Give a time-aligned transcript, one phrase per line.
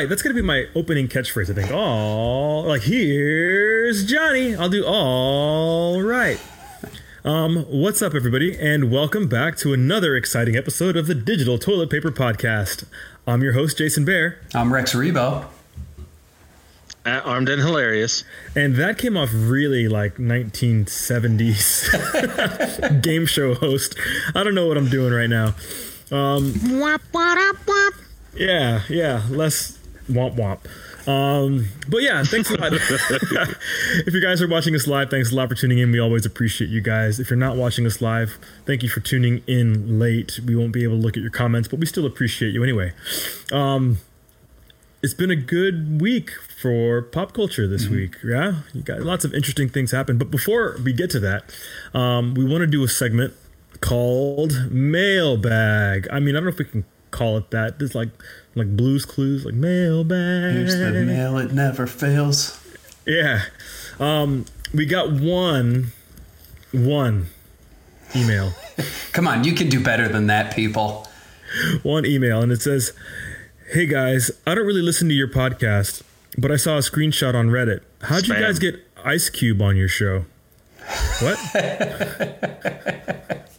[0.00, 0.08] right.
[0.08, 1.50] That's gonna be my opening catchphrase.
[1.50, 1.70] I think.
[1.70, 4.56] Oh, like here's Johnny.
[4.56, 6.40] I'll do all right.
[7.22, 11.90] Um, what's up, everybody, and welcome back to another exciting episode of the Digital Toilet
[11.90, 12.84] Paper Podcast.
[13.26, 15.44] I'm your host, Jason Bear, I'm Rex Rebo.
[17.04, 18.24] At Armed and Hilarious.
[18.56, 23.98] and that came off really like 1970s game show host.
[24.34, 25.54] I don't know what I'm doing right now.
[26.10, 26.54] Um,
[28.34, 29.78] Yeah, yeah, less
[30.10, 30.60] womp womp.
[31.08, 32.72] Um, but yeah, thanks a lot.
[34.06, 35.90] if you guys are watching us live, thanks a lot for tuning in.
[35.90, 37.18] We always appreciate you guys.
[37.18, 40.40] If you're not watching us live, thank you for tuning in late.
[40.44, 42.92] We won't be able to look at your comments, but we still appreciate you anyway.
[43.50, 43.98] Um,
[45.02, 48.16] it's been a good week for pop culture this week.
[48.22, 50.18] Yeah, you got lots of interesting things happen.
[50.18, 51.44] But before we get to that,
[51.94, 53.32] um, we want to do a segment
[53.80, 56.06] called Mailbag.
[56.12, 57.76] I mean, I don't know if we can call it that.
[57.80, 58.10] It's like
[58.54, 60.54] like Blues Clues, like Mailbag.
[60.54, 62.58] Here's the mail, it never fails.
[63.06, 63.42] Yeah.
[63.98, 64.44] Um,
[64.74, 65.88] we got one,
[66.72, 67.26] one
[68.16, 68.52] email,
[69.12, 71.06] Come on, you can do better than that, people.
[71.82, 72.92] one email, and it says,
[73.72, 76.02] "Hey guys, I don't really listen to your podcast,
[76.38, 77.80] but I saw a screenshot on Reddit.
[78.02, 80.24] How'd you guys get Ice Cube on your show?
[81.20, 81.38] What?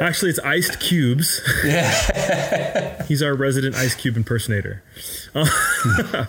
[0.00, 1.40] Actually, it's Iced Cubes.
[1.64, 3.02] Yeah.
[3.08, 4.82] He's our resident Ice Cube impersonator.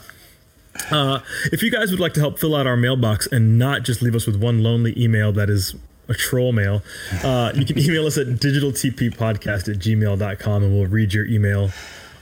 [0.91, 1.19] Uh,
[1.53, 4.13] if you guys would like to help fill out our mailbox and not just leave
[4.13, 5.73] us with one lonely email that is
[6.09, 6.83] a troll mail,
[7.23, 11.71] uh, you can email us at digitaltppodcast at gmail.com and we'll read your email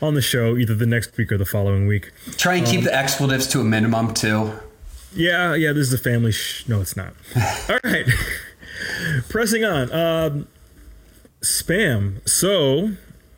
[0.03, 2.11] on the show either the next week or the following week.
[2.38, 4.53] Try and keep the expletives to a minimum, too.
[5.16, 7.13] Yeah, yeah, this is a family sh- No, it's not.
[7.69, 8.05] All right.
[9.30, 9.91] Pressing on.
[9.91, 10.47] Um,
[11.44, 12.28] spam.
[12.28, 12.91] So,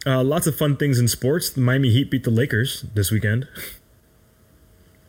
[0.05, 1.49] uh, lots of fun things in sports.
[1.49, 3.47] The Miami Heat beat the Lakers this weekend.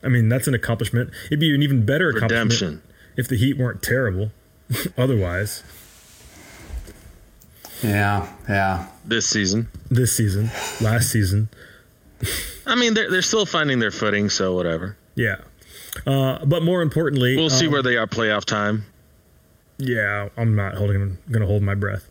[0.03, 1.11] I mean, that's an accomplishment.
[1.27, 2.83] It'd be an even better accomplishment Redemption.
[3.17, 4.31] if the Heat weren't terrible.
[4.99, 5.63] Otherwise,
[7.83, 8.87] Yeah, yeah.
[9.05, 9.69] This season.
[9.91, 10.51] this season,
[10.81, 11.49] last season,
[12.67, 14.97] I mean, they're, they're still finding their footing, so whatever.
[15.15, 15.37] yeah.
[16.07, 18.85] Uh, but more importantly, We'll see um, where they are playoff time.
[19.79, 21.17] Yeah, I'm not holding.
[21.31, 22.07] Gonna hold my breath.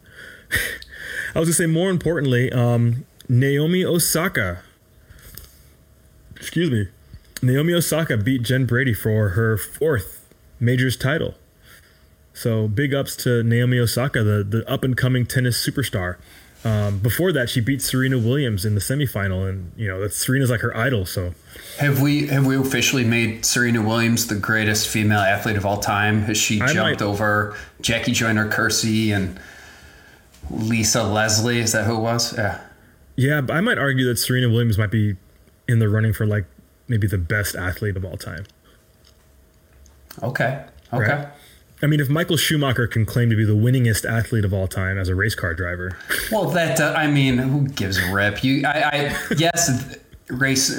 [1.36, 4.60] I was gonna say more importantly, um, Naomi Osaka.
[6.38, 6.88] Excuse me,
[7.42, 10.26] Naomi Osaka beat Jen Brady for her fourth
[10.60, 11.36] majors title.
[12.34, 16.18] So big ups to Naomi Osaka, the the up and coming tennis superstar.
[16.64, 20.62] Um, before that, she beat Serena Williams in the semifinal, and you know Serena's like
[20.62, 21.06] her idol.
[21.06, 21.34] So
[21.78, 26.24] Have we have we officially made Serena Williams the greatest female athlete of all time?
[26.24, 29.40] Has she I jumped might- over Jackie Joyner Kersee and
[30.50, 31.60] Lisa Leslie?
[31.60, 32.38] Is that who it was?
[32.38, 32.62] Yeah.
[33.16, 35.16] yeah, but I might argue that Serena Williams might be
[35.68, 36.46] in the running for like
[36.88, 38.46] maybe the best athlete of all time.
[40.24, 40.64] Okay.
[40.94, 41.16] Okay.
[41.16, 41.28] Right.
[41.82, 44.98] I mean, if Michael Schumacher can claim to be the winningest athlete of all time
[44.98, 45.98] as a race car driver,
[46.32, 48.44] Well, that uh, I mean, who gives a rip?
[48.44, 49.98] You, I, I yes,
[50.28, 50.70] race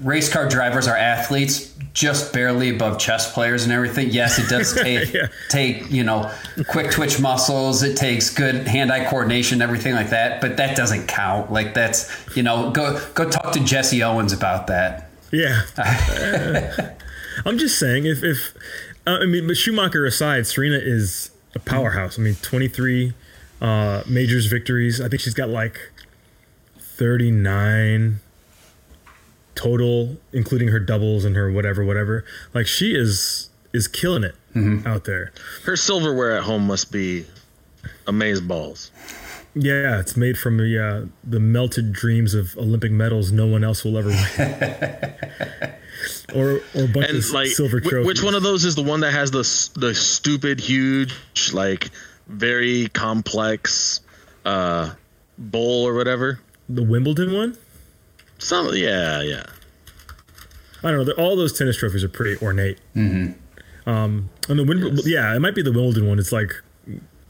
[0.00, 4.10] race car drivers are athletes, just barely above chess players and everything.
[4.10, 5.28] Yes, it does take Yeah.
[5.48, 6.30] take you know
[6.68, 7.82] quick twitch muscles.
[7.82, 10.40] It takes good hand eye coordination, everything like that.
[10.40, 11.50] But that doesn't count.
[11.52, 15.08] Like that's you know go go talk to Jesse Owens about that.
[15.32, 15.62] yeah.
[15.78, 16.90] Uh,
[17.44, 18.54] I'm just saying, if if
[19.06, 22.18] uh, I mean, but Schumacher aside, Serena is a powerhouse.
[22.18, 23.14] I mean, 23
[23.60, 25.00] uh, majors victories.
[25.00, 25.78] I think she's got like
[26.78, 28.20] 39
[29.56, 32.24] total, including her doubles and her whatever, whatever.
[32.54, 34.34] Like she is is killing it
[34.86, 35.32] out there.
[35.64, 37.26] Her silverware at home must be
[38.06, 38.90] amaze balls.
[39.58, 43.84] Yeah, it's made from the uh, the melted dreams of Olympic medals no one else
[43.84, 45.14] will ever win.
[46.34, 48.06] or or a bunch And of like, silver trophies.
[48.06, 49.42] which one of those is the one that has the
[49.80, 51.14] the stupid, huge,
[51.54, 51.90] like
[52.28, 54.00] very complex
[54.44, 54.92] uh,
[55.38, 56.40] bowl or whatever?
[56.68, 57.56] the Wimbledon one?
[58.38, 59.44] Some, yeah, yeah.
[60.82, 61.12] I don't know.
[61.14, 62.78] All those tennis trophies are pretty ornate.
[62.94, 63.88] Mm-hmm.
[63.88, 66.18] Um, and the Wimbledon, yeah, it might be the Wimbledon one.
[66.18, 66.52] It's like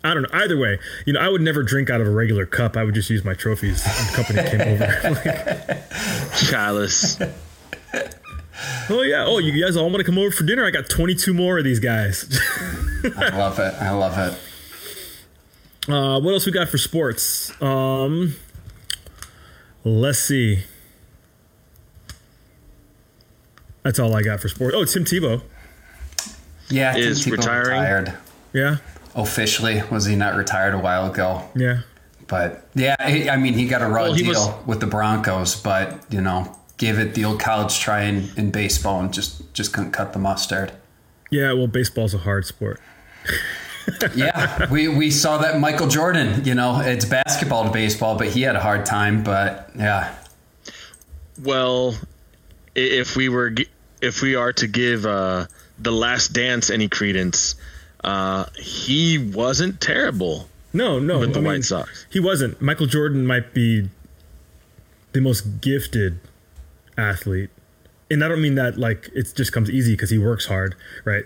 [0.07, 0.29] I don't know.
[0.33, 2.77] Either way, you know, I would never drink out of a regular cup.
[2.77, 3.85] I would just use my trophies.
[3.85, 5.85] when the company came over.
[6.37, 7.21] Chalice.
[8.89, 9.25] oh yeah.
[9.27, 10.65] Oh, you guys all want to come over for dinner?
[10.65, 12.39] I got 22 more of these guys.
[13.17, 13.75] I love it.
[13.75, 15.93] I love it.
[15.93, 17.51] Uh, what else we got for sports?
[17.61, 18.37] Um,
[19.85, 20.63] let's see.
[23.87, 24.75] That's all I got for sports.
[24.77, 25.41] Oh, Tim Tebow.
[26.69, 27.69] Yeah, Tim Is Tebow retiring?
[27.81, 28.15] retired
[28.53, 28.77] Yeah,
[29.15, 29.81] officially.
[29.91, 31.43] Was he not retired a while ago?
[31.55, 31.81] yeah.
[32.29, 35.55] But yeah, he, I mean, he got a raw Well, deal was- with the Broncos,
[35.55, 39.73] but you know, gave it the old college try in, in baseball and just just
[39.73, 40.73] couldn't cut the mustard.
[41.31, 42.81] Yeah, well, baseball's a hard sport.
[44.17, 46.45] yeah, we, we saw that Michael Jordan.
[46.45, 49.23] You know, it's basketball to baseball, but he had a hard time.
[49.23, 50.13] But yeah,
[51.43, 51.95] Well,
[52.75, 53.69] if we were gi-
[54.07, 55.47] if we are to give uh,
[55.79, 57.57] the Last Dance any credence,
[58.05, 62.07] uh, he wasn't terrible No, no, with the I mean, White Sox.
[62.11, 62.61] He wasn't.
[62.63, 63.89] Michael Jordan might be
[65.13, 66.21] the most gifted
[66.97, 67.51] athlete,
[68.11, 70.75] and I don't mean that like it just comes easy because he works hard,
[71.05, 71.25] right?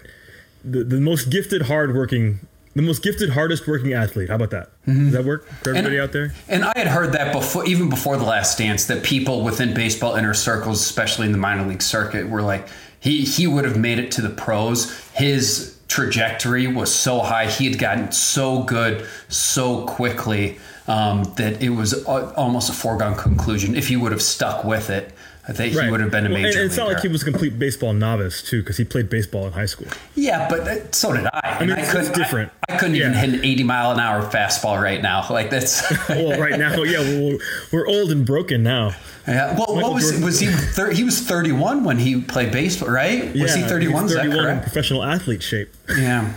[0.64, 2.46] The the most gifted, hardworking,
[2.80, 4.28] the most gifted, hardest working athlete.
[4.28, 4.70] How about that?
[4.86, 6.32] Does that work for everybody out there?
[6.48, 10.16] And I had heard that before, even before the Last Dance, that people within baseball
[10.16, 12.68] inner circles, especially in the minor league circuit, were like,
[12.98, 14.98] he he would have made it to the pros.
[15.10, 17.46] His trajectory was so high.
[17.46, 23.76] He had gotten so good so quickly um, that it was almost a foregone conclusion
[23.76, 25.12] if he would have stuck with it.
[25.48, 26.58] That he would have been a Well, major.
[26.60, 29.46] and it's not like he was a complete baseball novice too, because he played baseball
[29.46, 29.88] in high school.
[30.14, 31.40] Yeah, but so did I.
[31.42, 32.52] I mean, it's- it's different.
[32.68, 35.26] I, I couldn't even hit an 80 mile an hour fastball right now.
[35.30, 35.82] Like that's.
[36.08, 37.38] Well, right now, yeah, we're,
[37.72, 38.94] we're old and broken now.
[39.26, 39.56] Yeah.
[39.56, 40.46] Well, Michael what was Jordan- was he?
[40.48, 43.24] Thir- he was 31 when he played baseball, right?
[43.34, 44.02] Was he Yeah, 31?
[44.02, 45.72] he's Is that 31 in professional athlete shape.
[45.96, 46.32] Yeah.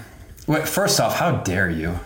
[0.48, 2.00] Wait, first off, how dare you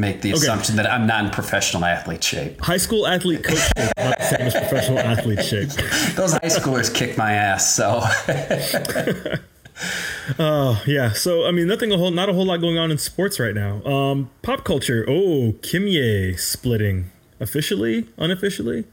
[0.00, 2.60] make the assumption that I'm not in professional athlete shape?
[2.60, 5.68] High school athlete coach shape, not the same as professional athlete shape.
[6.16, 7.74] Those high schoolers kick my ass.
[7.74, 8.02] So
[10.86, 13.38] Yeah, so I mean, nothing a whole, not a whole lot going on in sports
[13.38, 13.82] right now.
[13.84, 15.04] Um, pop culture.
[15.08, 17.10] Oh, Kimye splitting
[17.40, 18.84] officially, unofficially.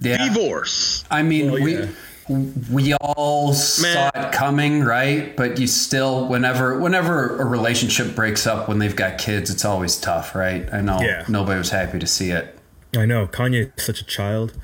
[0.00, 0.28] yeah.
[0.28, 1.04] Divorce.
[1.10, 1.88] I mean, Well, we yeah.
[2.28, 5.36] We all saw it coming, right?
[5.36, 9.96] But you still, whenever whenever a relationship breaks up when they've got kids, it's always
[9.96, 10.68] tough, right?
[10.72, 11.24] I know Yeah.
[11.28, 12.58] nobody was happy to see it.
[12.96, 14.54] I know Kanye is such a child.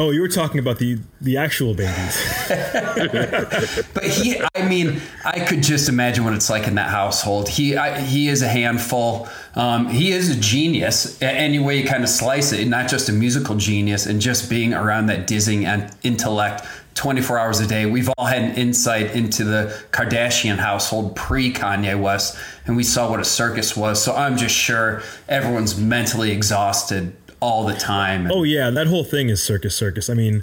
[0.00, 2.16] Oh, you were talking about the the actual babies.
[3.92, 7.50] But he, I mean, I could just imagine what it's like in that household.
[7.50, 9.28] He, I, he is a handful.
[9.54, 12.66] Um, he is a genius, any way you kind of slice it.
[12.66, 15.64] Not just a musical genius, and just being around that dizzying
[16.02, 16.66] intellect.
[16.94, 17.86] 24 hours a day.
[17.86, 22.36] We've all had an insight into the Kardashian household pre Kanye West,
[22.66, 24.02] and we saw what a circus was.
[24.02, 28.30] So I'm just sure everyone's mentally exhausted all the time.
[28.30, 30.08] Oh yeah, that whole thing is circus circus.
[30.08, 30.42] I mean,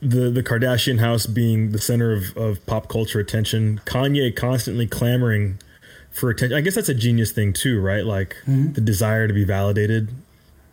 [0.00, 5.58] the the Kardashian house being the center of, of pop culture attention, Kanye constantly clamoring
[6.10, 6.56] for attention.
[6.56, 8.04] I guess that's a genius thing too, right?
[8.04, 10.10] Like the desire to be validated.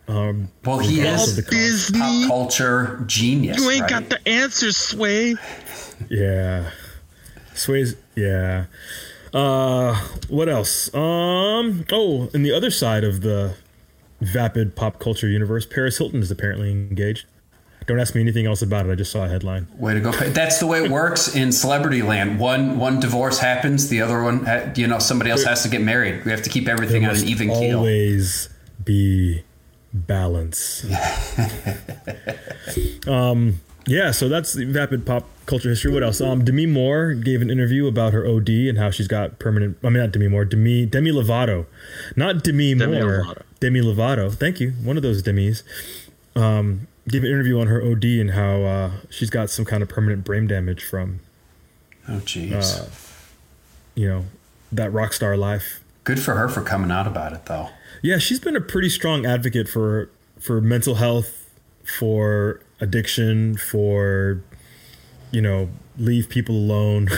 [0.07, 1.51] Um, well, he is the cost.
[1.51, 1.99] Disney.
[1.99, 3.57] pop culture genius.
[3.57, 3.89] You ain't right?
[3.89, 5.35] got the answers, Sway.
[6.09, 6.71] Yeah.
[7.53, 8.65] Sways yeah.
[9.33, 9.95] Uh
[10.29, 10.93] what else?
[10.93, 13.55] Um oh, and the other side of the
[14.21, 17.25] vapid pop culture universe, Paris Hilton is apparently engaged.
[17.87, 18.91] Don't ask me anything else about it.
[18.91, 19.67] I just saw a headline.
[19.77, 20.11] Way to go!
[20.11, 22.37] That's the way it works in celebrity land.
[22.37, 26.25] One one divorce happens, the other one, you know, somebody else has to get married.
[26.25, 27.77] We have to keep everything on an must even keel.
[27.77, 28.49] always
[28.83, 29.43] be
[29.93, 30.85] balance.
[33.07, 35.93] um, yeah, so that's the vapid pop culture history.
[35.93, 36.19] What else?
[36.19, 39.77] Um, Demi Moore gave an interview about her OD and how she's got permanent.
[39.81, 40.43] I mean, not Demi Moore.
[40.43, 41.67] Demi Demi Lovato,
[42.17, 43.23] not Demi, Demi Moore.
[43.23, 43.43] Lovato.
[43.59, 44.33] Demi Lovato.
[44.33, 44.71] Thank you.
[44.83, 45.63] One of those Demis.
[46.35, 49.89] Um, gave an interview on her OD and how uh, she's got some kind of
[49.89, 51.21] permanent brain damage from
[52.09, 52.53] Oh, jeez.
[52.81, 52.89] Uh,
[53.95, 54.25] you know
[54.71, 55.81] that rock star life.
[56.03, 57.69] Good for her for coming out about it, though.
[58.01, 60.09] Yeah, she's been a pretty strong advocate for
[60.39, 61.49] for mental health,
[61.83, 64.41] for addiction, for
[65.31, 67.09] you know, leave people alone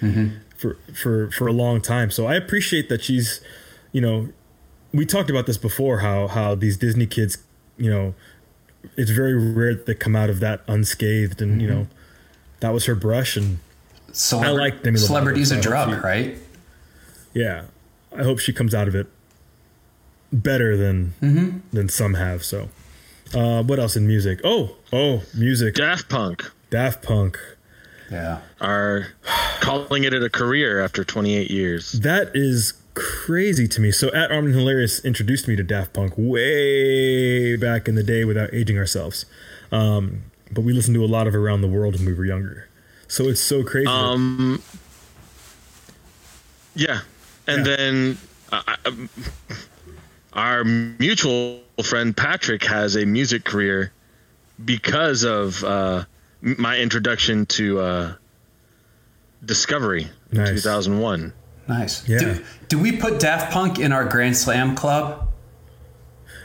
[0.56, 2.10] for for for a long time.
[2.10, 3.40] So I appreciate that she's,
[3.92, 4.30] you know,
[4.94, 7.38] we talked about this before how how these Disney kids,
[7.76, 8.14] you know,
[8.96, 11.86] it's very rare that they come out of that unscathed and, you know,
[12.60, 13.58] that was her brush and
[14.12, 16.38] Celebra- I like Demi Lovato, Celebrity's so I a hope drug, she- right?
[17.34, 17.64] yeah,
[18.16, 19.06] I hope she comes out of it
[20.32, 22.44] better than than some have.
[22.44, 22.68] So,
[23.34, 24.40] uh, what else in music?
[24.44, 25.74] Oh, oh, music.
[25.74, 27.38] Daft Punk Daft Punk.
[28.10, 28.40] Yeah.
[28.60, 29.08] are
[29.60, 31.92] calling it a career after 28 years.
[31.92, 33.90] That is crazy to me.
[33.90, 38.52] So, at Armin Hilarious introduced me to Daft Punk way back in the day without
[38.54, 39.26] aging ourselves.
[39.72, 42.68] Um, but we listened to a lot of Around the World when we were younger.
[43.08, 43.86] So it's so crazy.
[43.88, 44.62] Um,
[46.74, 47.00] yeah,
[47.46, 47.76] and Yeah.
[47.76, 48.18] then
[48.52, 49.08] uh, um,
[50.32, 53.92] our mutual friend Patrick has a music career
[54.64, 56.04] because of uh,
[56.40, 58.14] my introduction to uh,
[59.44, 60.62] Discovery in Nice.
[60.62, 61.32] 2001.
[61.68, 62.06] Nice.
[62.08, 62.18] Yeah.
[62.18, 65.28] Do, do we put Daft Punk in our Grand Slam club?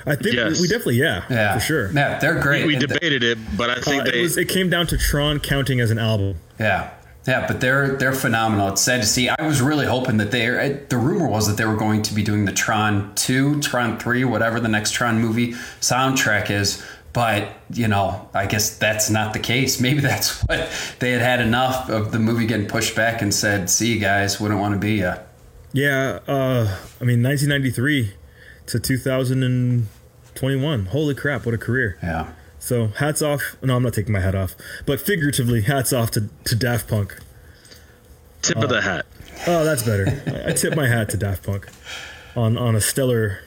[0.06, 0.62] I think Yes.
[0.62, 1.92] we definitely yeah, Yeah, for sure.
[1.92, 2.66] Yeah, they're great.
[2.66, 4.88] We And th- debated it, but I think Uh, they it was it came down
[4.88, 6.36] to Tron counting as an album.
[6.60, 6.90] Yeah.
[7.28, 8.70] Yeah, but they're they're phenomenal.
[8.70, 9.28] It's sad to see.
[9.30, 12.24] I was really hoping that they the rumor was that they were going to be
[12.24, 16.82] doing the Tron 2, Tron 3, whatever the next Tron movie soundtrack is,
[17.14, 19.80] but you know, I guess that's not the case.
[19.86, 23.70] Maybe that's what they had had enough of the movie getting pushed back and said,
[23.70, 25.18] "See you guys, wouldn't want to be ya."
[25.74, 28.14] Yeah, uh, I mean 1993
[28.68, 30.86] to 2021.
[30.88, 31.98] Holy crap, what a career!
[32.02, 32.32] Yeah.
[32.60, 33.56] So hats off.
[33.62, 37.18] No, I'm not taking my hat off, but figuratively, hats off to, to Daft Punk.
[38.42, 39.06] tip Uh, of the hat.
[39.48, 40.22] Oh, that's better.
[40.28, 41.70] I, I tip my hat to Daft Punk
[42.36, 43.40] on on a stellar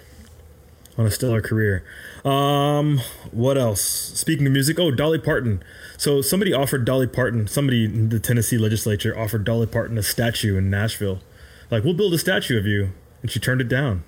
[0.96, 1.84] on a stellar career.
[2.24, 3.00] Um,
[3.32, 3.80] what else?
[3.82, 5.62] Speaking of music, oh, Dolly Parton.
[5.96, 7.46] So somebody offered Dolly Parton.
[7.48, 11.20] Somebody in the Tennessee legislature offered Dolly Parton a statue in Nashville.
[11.70, 12.90] Like, we'll build a statue of you,
[13.22, 14.04] and she turned it down.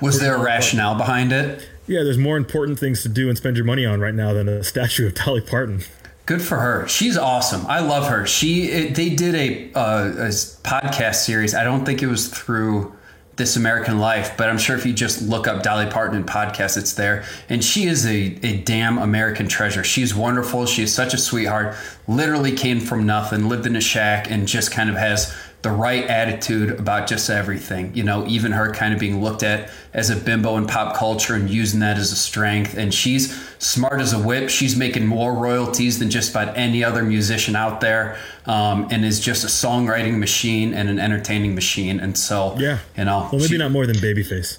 [0.00, 1.68] Was there a rationale behind it?
[1.86, 4.48] Yeah, there's more important things to do and spend your money on right now than
[4.48, 5.82] a statue of Dolly Parton.
[6.26, 6.88] Good for her.
[6.88, 7.64] She's awesome.
[7.66, 8.26] I love her.
[8.26, 11.54] She it, they did a, uh, a podcast series.
[11.54, 12.95] I don't think it was through
[13.36, 16.94] This American Life, but I'm sure if you just look up Dolly Parton podcast, it's
[16.94, 17.24] there.
[17.50, 19.84] And she is a, a damn American treasure.
[19.84, 20.64] She's wonderful.
[20.64, 21.76] She is such a sweetheart.
[22.08, 25.34] Literally came from nothing, lived in a shack, and just kind of has
[25.66, 27.90] the right attitude about just everything.
[27.92, 31.34] You know, even her kind of being looked at as a bimbo in pop culture
[31.34, 32.76] and using that as a strength.
[32.76, 34.48] And she's smart as a whip.
[34.48, 39.18] She's making more royalties than just about any other musician out there, um, and is
[39.18, 41.98] just a songwriting machine and an entertaining machine.
[41.98, 42.78] And so, Yeah.
[42.96, 44.58] you know, Well, maybe she- not more than Babyface.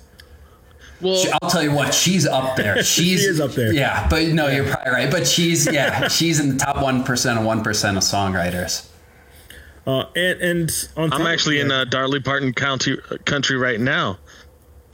[1.00, 2.84] Well, she- I'll tell you what, she's up there.
[2.96, 3.72] She's is up there.
[3.72, 5.10] Yeah, but no, you're probably right.
[5.12, 8.82] But she's yeah, she's in the top one percent of one percent of songwriters.
[9.88, 13.80] Uh, and and on I'm of actually in that- uh, Dolly Parton County country right
[13.80, 14.20] now.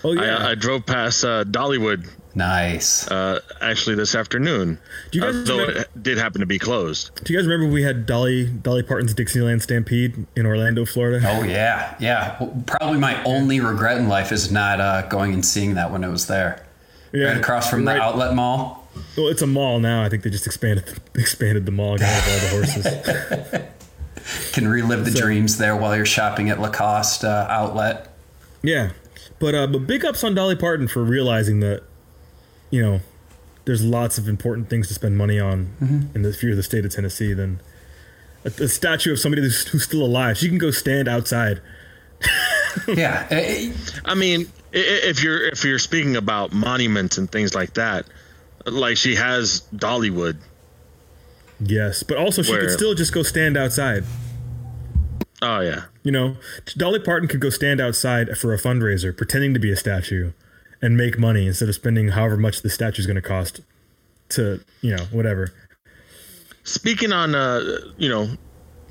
[0.04, 0.38] Oh yeah.
[0.38, 3.08] I, I drove past uh, Dollywood Nice.
[3.10, 4.78] uh, actually this afternoon.
[5.12, 7.12] Do you guys uh, though remember- it did happen to be closed.
[7.24, 11.26] Do you guys remember we had Dolly Dolly Parton's Dixieland Stampede in Orlando, Florida?
[11.28, 12.38] Oh yeah, yeah.
[12.40, 16.04] Well, Probably my only regret in life is not uh, going and seeing that when
[16.04, 16.66] it was there.
[17.14, 18.88] Yeah, right across from right- the outlet mall.
[19.18, 20.04] Well, it's a mall now.
[20.04, 23.64] I think they just expanded expanded the mall, got rid all the horses.
[24.54, 28.10] Can relive the So- dreams there while you're shopping at Lacoste uh, outlet.
[28.62, 28.92] yeah,
[29.40, 31.84] but uh, but big ups on Dolly Parton for realizing that,
[32.70, 33.00] you know,
[33.66, 36.16] there's lots of important things to spend money on Mm-hmm.
[36.16, 37.60] in the if you're the state of Tennessee than
[38.46, 40.38] a, a statue of somebody who's, who's still alive.
[40.38, 41.62] She can go stand outside.
[42.88, 43.72] yeah, eh,
[44.06, 48.06] I mean, i- i- if you're if you're speaking about monuments and things like that,
[48.66, 50.38] like she has Dollywood.
[51.66, 54.04] Yes, but also she could still just go stand outside.
[55.42, 56.38] Oh yeah, You know,
[56.78, 60.32] Dolly Parton could go stand outside for a fundraiser, pretending to be a statue,
[60.82, 63.60] and make money instead of spending however much the statue is going to cost
[64.30, 65.54] to, you know, whatever.
[66.64, 67.62] Speaking on uh,
[67.98, 68.30] you know,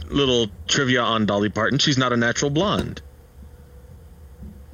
[0.09, 3.01] little trivia on Dolly Parton, she's not a natural blonde.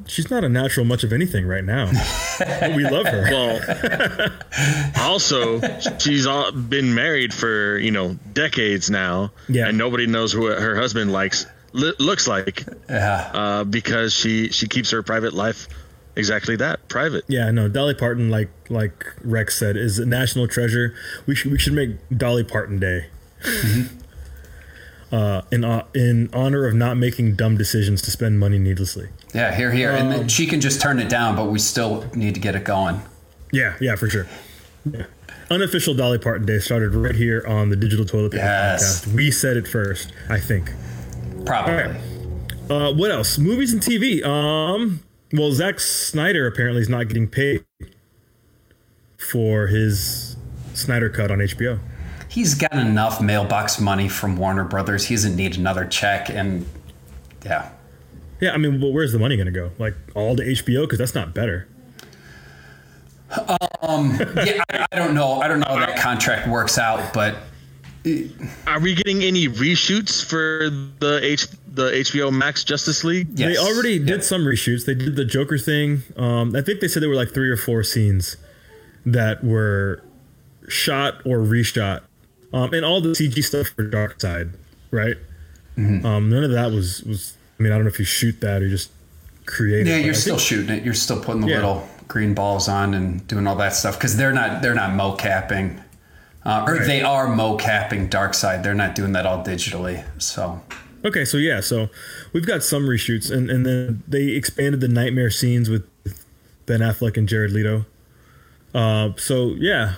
[0.09, 1.91] She's not a natural much of anything right now.
[2.39, 3.23] but we love her.
[3.31, 4.31] Well,
[5.01, 5.61] also
[5.99, 6.27] she's
[6.69, 9.69] been married for you know decades now, Yeah.
[9.69, 13.31] and nobody knows who her husband likes looks like yeah.
[13.33, 15.69] uh, because she she keeps her private life
[16.17, 17.25] exactly that private.
[17.29, 20.95] Yeah, no, Dolly Parton, like like Rex said, is a national treasure.
[21.27, 23.07] We should we should make Dolly Parton Day.
[25.11, 29.09] Uh, in uh, in honor of not making dumb decisions to spend money needlessly.
[29.35, 29.91] Yeah, here, here.
[29.91, 32.55] and Um, then she can just turn it down, but we still need to get
[32.55, 33.01] it going.
[33.51, 34.27] Yeah, yeah, for sure.
[34.85, 35.07] Yeah.
[35.51, 39.07] Unofficial Dolly Parton Day started right here on the Digital Toilet Paper Yes.
[39.07, 39.15] Podcast.
[39.15, 40.73] We said it first, I think.
[41.47, 41.73] Probably.
[41.75, 41.97] Right.
[42.71, 43.39] Uh, what else?
[43.39, 44.23] Movies and TV.
[44.23, 47.65] Um, well, Zack Snyder apparently is not getting paid
[49.17, 50.37] for his
[50.75, 51.79] Snyder cut on HBO.
[52.39, 55.05] He's got enough mailbox money from Warner Brothers.
[55.05, 56.29] He doesn't need another check.
[56.31, 56.65] And
[57.45, 57.69] yeah.
[58.41, 59.73] Yeah, I mean, well, where's the money going to go?
[59.77, 61.67] Like all to HBO because that's not better.
[63.83, 65.41] Um, Yeah, I, I don't know.
[65.41, 67.35] I don't know how that contract works out, but
[68.69, 73.29] Are we getting any reshoots for the H the HBO Max Justice League?
[73.35, 73.49] yes.
[73.53, 74.07] They already Yeah.
[74.07, 74.87] did some reshoots.
[74.87, 76.05] They did the Joker thing.
[76.17, 78.37] Um, I think they said there were like three or four scenes
[79.05, 80.05] that were
[80.69, 82.03] shot or reshot,
[82.53, 84.53] um, and all the CG stuff for Darkseid,
[84.91, 85.17] right?
[85.77, 86.05] Mm-hmm.
[86.07, 87.35] Um, none of that was was.
[87.59, 88.91] I mean, I don't know if you shoot that or just
[89.47, 89.87] create.
[89.87, 90.85] Yeah, it, you're I still think- shooting it.
[90.85, 91.57] You're still putting the Yeah.
[91.57, 95.83] little green balls on and doing all that stuff because they're not they're not mocapping,
[96.47, 96.87] uh, or Right.
[96.87, 98.63] they are mocapping Darkseid.
[98.63, 100.05] They're not doing that all digitally.
[100.21, 100.63] So
[101.05, 101.89] Okay, so yeah, so
[102.33, 105.85] we've got some reshoots, and and then they expanded the nightmare scenes with
[106.67, 107.87] Ben Affleck and Jared Leto.
[108.75, 109.95] Uh, so yeah,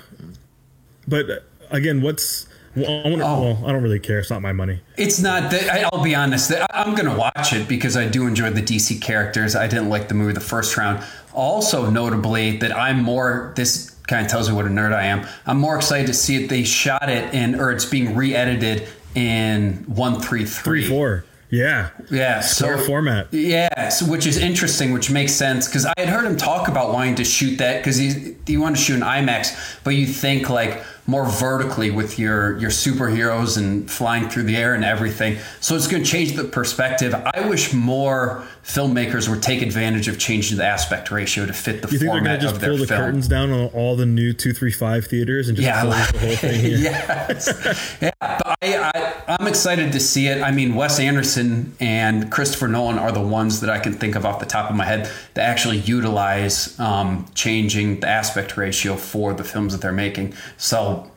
[1.08, 2.46] but again, what's
[2.76, 3.40] well, I, wanna, Oh.
[3.42, 4.20] well, I don't really care.
[4.20, 4.80] It's not my money.
[4.96, 6.52] It's not that I- I'll be honest.
[6.52, 9.56] I- I'm going to watch it because I do enjoy the DC characters.
[9.56, 11.02] I didn't like the movie the first round.
[11.32, 13.52] Also, notably, that I'm more.
[13.56, 15.26] This kind of tells me what a nerd I am.
[15.46, 16.48] I'm more excited to see it.
[16.48, 18.86] They shot it in, or it's being re-edited
[19.16, 20.88] in one three Three, three.
[20.88, 21.24] four.
[21.52, 21.88] Yeah.
[22.12, 23.26] Yeah, Square so format.
[23.32, 26.92] Yeah, so, which is interesting, which makes sense because I had heard him talk about
[26.92, 30.48] wanting to shoot that because he he wanted to shoot an IMAX, but you think
[30.48, 35.36] like more vertically with your your superheroes and flying through the air and everything.
[35.60, 37.12] So it's going to change the perspective.
[37.34, 41.88] I wish more filmmakers would take advantage of changing the aspect ratio to fit the
[41.88, 43.00] You think they're format gonna just of their pull the film.
[43.00, 46.18] curtains down on all the new two three five theaters and just Yeah, like- the
[46.18, 46.78] whole thing here?
[46.78, 47.96] yes.
[48.00, 50.42] yeah, but I, I, I'm excited to see it.
[50.42, 54.24] I mean, Wes Anderson and Christopher Nolan are the ones that I can think of
[54.26, 59.32] off the top of my head that actually utilize um, changing the aspect ratio for
[59.32, 60.34] the films that they're making.
[60.56, 61.10] So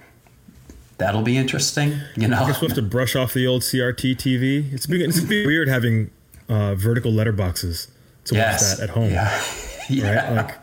[0.97, 1.97] that'll be interesting.
[2.15, 4.71] You know, You're supposed to brush off the old CRT TV.
[4.73, 6.09] It's being, it's being weird having
[6.49, 7.89] uh, vertical letterboxes
[8.25, 9.43] to yes, watch that at home, Yeah,
[9.89, 10.27] yeah.
[10.27, 10.35] right?
[10.47, 10.57] Like,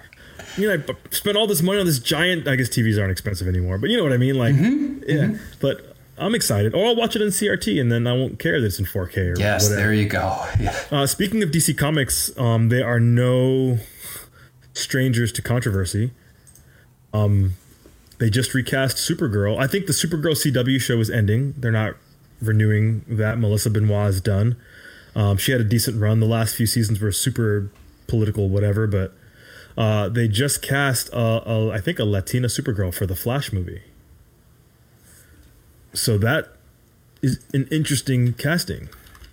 [0.56, 2.49] you know, I spent all this money on this giant.
[2.49, 4.35] I guess TVs aren't expensive anymore, but you know what I mean.
[4.37, 5.38] Like, Mm-hmm, yeah.
[5.61, 5.89] But
[6.20, 6.74] I'm excited.
[6.74, 9.16] Or I'll watch it in CRT, and then I won't care that it's in 4K
[9.36, 9.80] or yes, whatever.
[9.80, 10.46] there you go.
[10.60, 10.78] Yeah.
[10.90, 13.78] Uh, speaking of DC Comics, um, they are no
[14.74, 16.12] strangers to controversy.
[17.12, 17.54] Um,
[18.18, 19.58] they just recast Supergirl.
[19.58, 21.54] I think the Supergirl CW show is ending.
[21.56, 21.94] They're not
[22.40, 23.38] renewing that.
[23.38, 24.56] Melissa Benoist is done.
[25.16, 26.20] Um, she had a decent run.
[26.20, 27.70] The last few seasons were super
[28.06, 29.14] political, whatever, but
[29.76, 31.18] uh, they just cast, a,
[31.50, 33.82] a, I think, a Latina Supergirl for the Flash movie.
[35.92, 36.49] So that
[37.23, 38.88] is an interesting casting.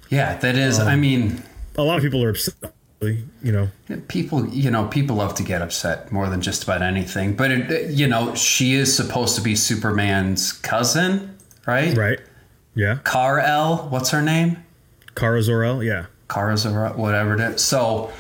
[0.09, 0.79] yeah, that is.
[0.79, 1.43] Um, I mean,
[1.77, 2.55] a lot of people are upset.
[2.99, 3.69] You know,
[4.07, 7.35] People, you know, people love to get upset more than just about anything.
[7.35, 11.95] But it, you know, she is supposed to be Superman's cousin, right?
[11.95, 12.19] right?
[12.73, 14.63] Yeah, Kar El, what's her name?
[15.15, 15.83] Kara Zor-El.
[15.83, 17.63] Yeah, Kara Zora, whatever it is.
[17.63, 18.11] So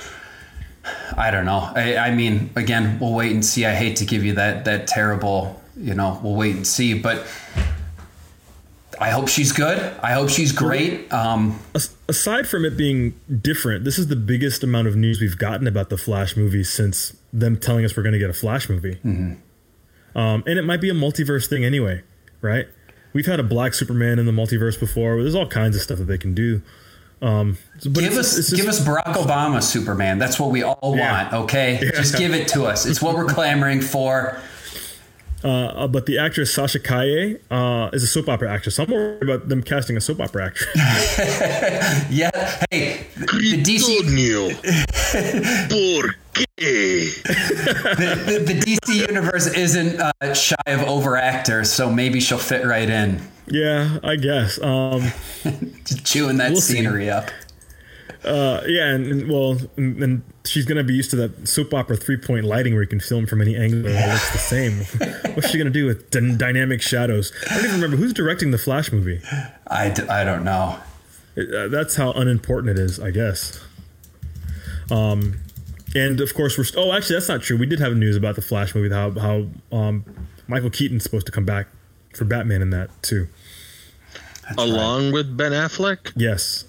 [1.17, 1.71] I don't know.
[1.75, 3.65] I, I mean, again, we'll wait and see.
[3.65, 6.93] I hate to give you that that terrible, you know, we'll wait and see.
[6.93, 7.25] But
[8.99, 9.77] I hope she's good.
[10.01, 11.11] I hope she's great.
[11.13, 15.37] Um, As- aside from it being different, this is the biggest amount of news we've
[15.37, 18.69] gotten about the Flash movie since them telling us we're going to get a Flash
[18.69, 18.95] movie.
[19.05, 20.17] Mm-hmm.
[20.17, 22.01] Um, and it might be a multiverse thing anyway,
[22.41, 22.67] right?
[23.13, 25.21] We've had a Black Superman in the multiverse before.
[25.21, 26.61] There's all kinds of stuff that they can do.
[27.21, 30.17] Um, but give it's- us it's just- give us Barack Obama Superman.
[30.19, 31.23] That's what we all Yeah.
[31.23, 31.33] want.
[31.45, 32.85] Okay, just give it to us.
[32.85, 34.39] It's what we're clamoring for.
[35.43, 38.79] Uh, but the actress Sasha Calle uh, is a soap opera actress.
[38.79, 40.69] I'm worried about them casting a soap opera actress.
[42.09, 42.29] Yeah.
[42.71, 44.49] Hey, the DC Antonio,
[45.69, 47.13] ¿por qué?
[47.27, 52.89] the, the DC universe isn't uh, shy of over actors, so maybe she'll fit right
[52.89, 53.21] in.
[53.47, 54.59] yeah, I guess.
[54.61, 55.11] Um,
[55.85, 56.75] Just chewing that We'll see.
[56.75, 57.29] scenery up.
[58.23, 61.95] Uh, yeah, and, and well, and, and she's gonna be used to that soap opera
[61.95, 64.73] three point lighting where you can film from any angle and it looks the same.
[65.35, 67.31] What's she gonna do with d- dynamic shadows?
[67.49, 69.21] I don't even remember who's directing the Flash movie.
[69.67, 70.79] I, d- I don't know.
[71.37, 73.63] Uh, that's how unimportant it is, I guess.
[74.89, 75.39] Um,
[75.95, 77.57] and of course we're st- oh, actually that's not true.
[77.57, 80.05] We did have news about the Flash movie, how how um,
[80.47, 81.67] Michael Keaton's supposed to come back
[82.15, 83.27] for Batman in that too.
[84.43, 84.67] That's right.
[84.69, 86.13] Along with Ben Affleck?
[86.15, 86.63] Yes,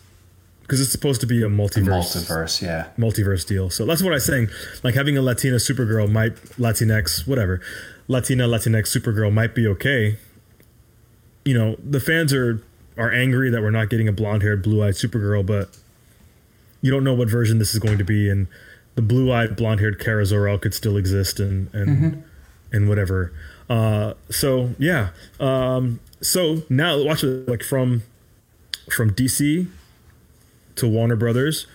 [0.69, 1.89] because it's supposed to be a multiverse.
[1.89, 2.89] multiverse, yeah.
[2.99, 3.71] multiverse deal.
[3.71, 4.49] So that's what I'm saying.
[4.83, 7.63] Like having a Latina Supergirl might Latinx whatever,
[8.07, 10.19] Latina Latinx Supergirl might be okay.
[11.47, 12.63] You know, the fans are
[12.99, 15.75] are angry that we're not getting a blonde haired, blue eyed Supergirl, but
[16.83, 18.47] you don't know what version this is going to be, and
[18.95, 22.23] the blue eyed, blonde haired Kara Zor-El could still exist, and and
[22.73, 23.33] and whatever.
[23.71, 25.11] Uh, so yeah.
[25.41, 28.03] Um, so now watch it like from
[28.91, 29.69] from DC
[30.79, 31.67] to Warner Brothers.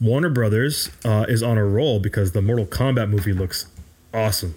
[0.00, 3.66] Warner Brothers uh, is on a roll because the Mortal Kombat movie looks
[4.12, 4.54] awesome.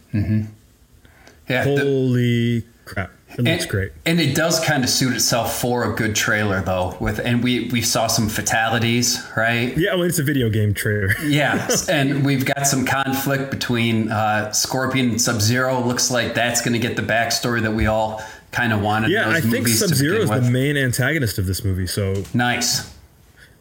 [1.47, 1.63] Yeah.
[1.63, 3.11] the- Holy crap!
[3.37, 3.91] It looks and, great.
[4.05, 6.95] And it does kind of suit itself for a good trailer though.
[7.01, 9.77] With and we we saw some fatalities, right?
[9.77, 11.13] Yeah, well, it's a video game trailer.
[11.25, 15.81] Yeah, and we've got some conflict between uh, Scorpion and Sub Zero.
[15.83, 19.11] Looks like that's going to get the backstory that we all kind of wanted.
[19.11, 22.94] yeah, I think Sub Zero is the main antagonist of this movie, so Nice.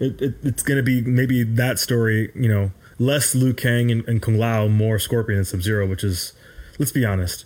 [0.01, 2.31] It, it, it's going to be maybe that story.
[2.35, 6.05] You know, less Liu Kang and, and Kung Lao, more Scorpion and Sub Zero, which
[6.05, 6.33] is,
[6.79, 7.45] let's be honest.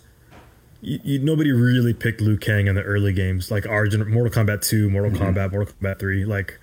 [0.81, 4.67] You, you, nobody really picked Liu Kang in the early games, like Origin, Mortal Kombat
[4.67, 5.23] 2, Mortal Mm-hmm.
[5.23, 6.25] Kombat, Mortal Kombat 3.
[6.25, 6.59] Like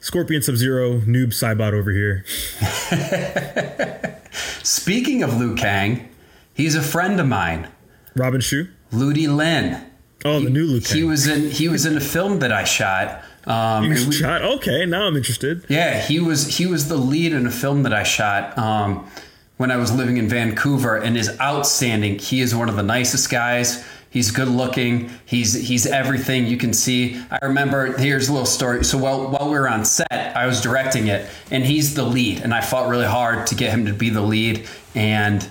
[0.00, 2.24] Scorpion, Sub Zero, noob Saibot over here.
[4.62, 6.08] Speaking of Liu Kang,
[6.52, 7.68] he's a friend of mine,
[8.16, 8.68] Robin Shou.
[8.92, 9.80] Ludi Lin.
[10.24, 10.96] Oh, the new Liu Kang.
[10.96, 13.22] He was in he was in a film that I shot.
[13.46, 14.42] Um, we- shot.
[14.42, 15.64] Okay, now I'm interested.
[15.68, 19.06] yeah, he was he was the lead in a film that I shot um,
[19.56, 22.18] when I was living in Vancouver, and is outstanding.
[22.18, 23.84] He is one of the nicest guys.
[24.10, 25.10] He's good looking.
[25.26, 27.20] He's he's everything you can see.
[27.32, 28.84] I remember here's a little story.
[28.84, 32.40] So while while we were on set, I was directing it, and he's the lead,
[32.40, 34.68] and I fought really hard to get him to be the lead.
[34.94, 35.46] And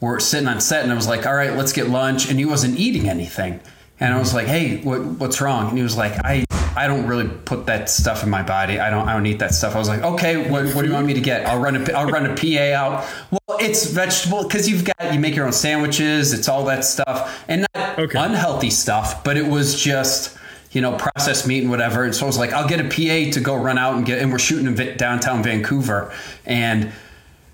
[0.00, 2.46] we're sitting on set, and I was like, "All right, let's get lunch," and he
[2.46, 3.60] wasn't eating anything.
[4.00, 6.44] And I was like, "Hey, what, what's wrong?" And he was like, "I
[6.78, 8.78] I don't really put that stuff in my body.
[8.78, 10.94] I don't I don't eat that stuff." I was like, "Okay, what, what do you
[10.94, 11.46] want me to get?
[11.46, 15.18] I'll run a I'll run a PA out." Well, it's vegetable because you've got you
[15.20, 16.32] make your own sandwiches.
[16.32, 18.18] It's all that stuff, and not Okay.
[18.18, 20.36] unhealthy stuff, but it was just
[20.72, 22.04] you know processed meat and whatever.
[22.04, 24.20] And so I was like, "I'll get a PA to go run out and get."
[24.20, 26.12] And we're shooting in downtown Vancouver,
[26.46, 26.92] and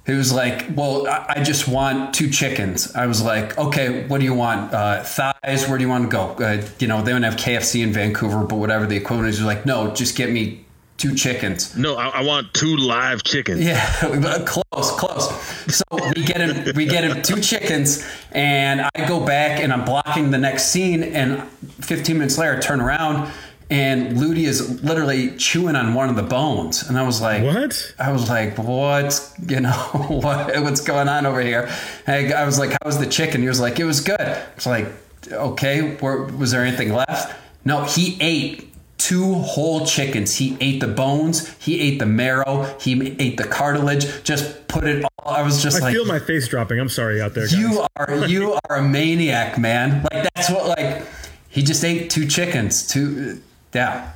[0.07, 4.25] he was like, "Well, I just want two chickens." I was like, "Okay, what do
[4.25, 4.73] you want?
[4.73, 5.67] Uh, thighs?
[5.69, 6.45] Where do you want to go?
[6.45, 9.45] Uh, you know, they don't have KFC in Vancouver, but whatever the equivalent is." He
[9.45, 10.67] was like, "No, just get me
[10.99, 13.65] two chickens." No, I, I want two live chickens.
[13.65, 13.83] Yeah,
[14.47, 15.31] close, close.
[15.75, 19.87] So we get him, we get him two chickens, and I go back and I'm
[19.87, 21.43] blocking the next scene, and
[21.81, 23.33] 15 minutes later, I turn around.
[23.71, 27.95] And Ludi is literally chewing on one of the bones, and I was like, What?
[27.99, 29.71] I was like, what's you know
[30.09, 31.69] what what's going on over here?
[32.07, 33.41] I, I was like, how was the chicken?
[33.41, 34.21] He was like, it was good.
[34.21, 34.87] I was like,
[35.33, 37.35] okay, where, was there anything left?
[37.65, 40.37] No, he ate two whole chickens.
[40.37, 44.23] He ate the bones, he ate the marrow, he ate the cartilage.
[44.25, 45.35] Just put it all.
[45.35, 46.79] I was just I like, feel my face dropping.
[46.79, 47.59] I'm sorry out there, guys.
[47.59, 50.07] you are you are a maniac, man.
[50.13, 51.07] Like that's what like
[51.49, 52.87] he just ate two chickens.
[52.87, 53.41] Two,
[53.75, 54.13] yeah.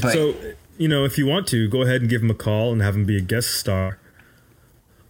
[0.00, 0.34] But So,
[0.78, 2.94] you know, if you want to, go ahead and give him a call and have
[2.94, 3.98] him be a guest star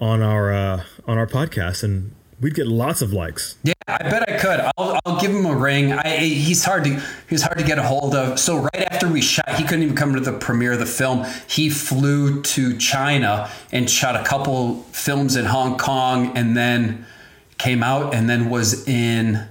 [0.01, 3.57] on our uh, on our podcast, and we'd get lots of likes.
[3.63, 4.61] Yeah, I bet I could.
[4.79, 5.93] I'll, I'll give him a ring.
[5.93, 8.39] I, he's hard to he's hard to get a hold of.
[8.39, 11.27] So right after we shot, he couldn't even come to the premiere of the film.
[11.47, 17.07] He flew to China and shot a couple films in Hong Kong, and then
[17.59, 19.47] came out and then was in.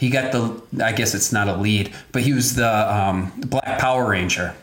[0.00, 0.82] He got the.
[0.82, 4.54] I guess it's not a lead, but he was the um, Black Power Ranger.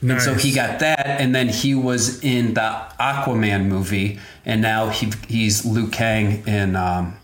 [0.00, 4.88] And so he got that, and then he was in the Aquaman movie, and now
[4.88, 7.18] he he's Liu Kang in um,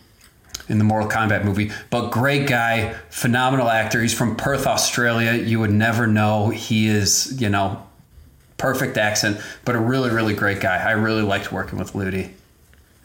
[0.68, 1.70] in the Mortal Kombat movie.
[1.88, 4.02] But great guy, phenomenal actor.
[4.02, 5.32] He's from Perth, Australia.
[5.32, 7.82] You would never know he is, you know,
[8.58, 10.76] perfect accent, but a really really great guy.
[10.76, 12.34] I really liked working with Ludi.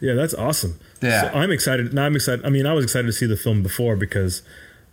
[0.00, 0.78] Yeah, that's awesome.
[1.00, 1.22] Yeah.
[1.30, 1.92] So I'm excited.
[1.94, 2.44] Now I'm excited.
[2.44, 4.42] I mean, I was excited to see the film before because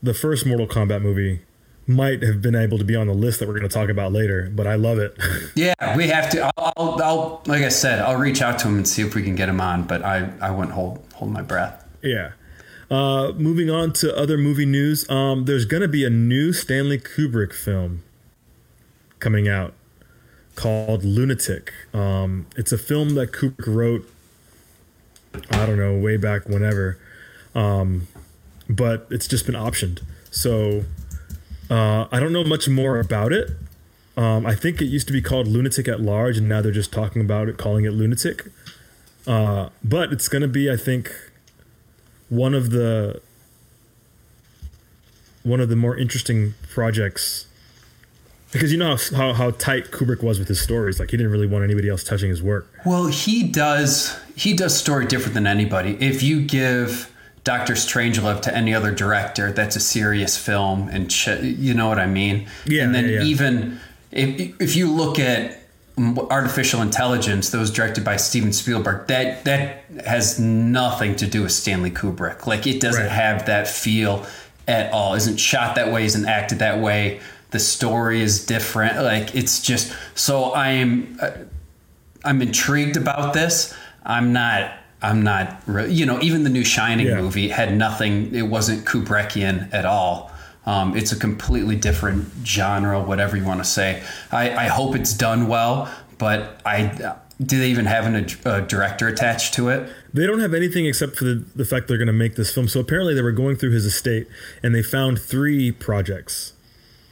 [0.01, 1.41] the first Mortal Kombat movie
[1.89, 4.11] might have been able to be on the list that we're going to talk about
[4.11, 5.17] later, but I love it.
[5.55, 6.51] Yeah, we have to.
[6.57, 9.23] I'll, I'll, I'll like I said, I'll reach out to him and see if we
[9.23, 9.83] can get him on.
[9.83, 11.83] But I I wouldn't hold hold my breath.
[12.03, 12.31] yeah.
[12.89, 15.09] Uh, moving on to other movie news.
[15.09, 18.01] Um, there's going to be a new Stanley Kubrick film
[19.19, 19.73] coming out
[20.55, 21.73] called Lunatic.
[21.93, 24.09] Um, it's a film that Kubrick wrote,
[25.52, 26.97] I don't know, way back whenever.
[27.56, 28.08] Um,
[28.69, 30.02] but it's just been optioned.
[30.32, 30.84] So
[31.69, 33.50] uh, I don't know much more about it.
[34.15, 36.91] Um, I think it used to be called Lunatic at Large, and now they're just
[36.91, 38.47] talking about it, calling it Lunatic.
[39.28, 41.13] Uh, but it's going to be, I think,
[42.30, 43.21] one of the
[45.43, 47.45] one of the more interesting projects
[48.51, 50.99] because you know how, how, how tight Kubrick was with his stories.
[50.99, 52.71] Like he didn't really want anybody else touching his work.
[52.86, 55.97] Well, he does he does story different than anybody.
[55.99, 61.27] If you give Doctor Strangelove to any other director, that's a serious film, and ch-
[61.41, 62.47] you know what I mean.
[62.65, 63.23] Yeah, And then yeah, yeah.
[63.23, 63.79] even
[64.12, 65.60] if if you look at
[66.29, 71.51] artificial intelligence that was directed by Steven Spielberg, that that has nothing to do with
[71.51, 72.45] Stanley Kubrick.
[72.45, 73.12] Like it doesn't Right.
[73.12, 74.25] have that feel
[74.67, 75.13] at all.
[75.15, 76.05] Isn't shot that way.
[76.05, 77.19] Isn't acted that way.
[77.51, 78.97] The story is different.
[79.03, 81.17] Like it's just so I'm.
[81.21, 81.31] Uh,
[82.25, 83.73] I'm intrigued about this.
[84.03, 84.73] I'm not.
[85.01, 85.62] I'm not.
[85.65, 87.21] Re- you know, even the new Shining Yeah.
[87.21, 88.33] movie had nothing.
[88.36, 90.31] It wasn't Kubrickian at all.
[90.65, 94.03] Um, it's a completely different genre, whatever you want to say.
[94.31, 99.07] I, I hope it's done well, but I do they even have an, a director
[99.07, 99.88] attached to it?
[100.13, 102.67] They don't have anything except for the, the fact they're going to make this film.
[102.67, 104.27] So apparently they were going through his estate
[104.63, 106.53] and they found three projects,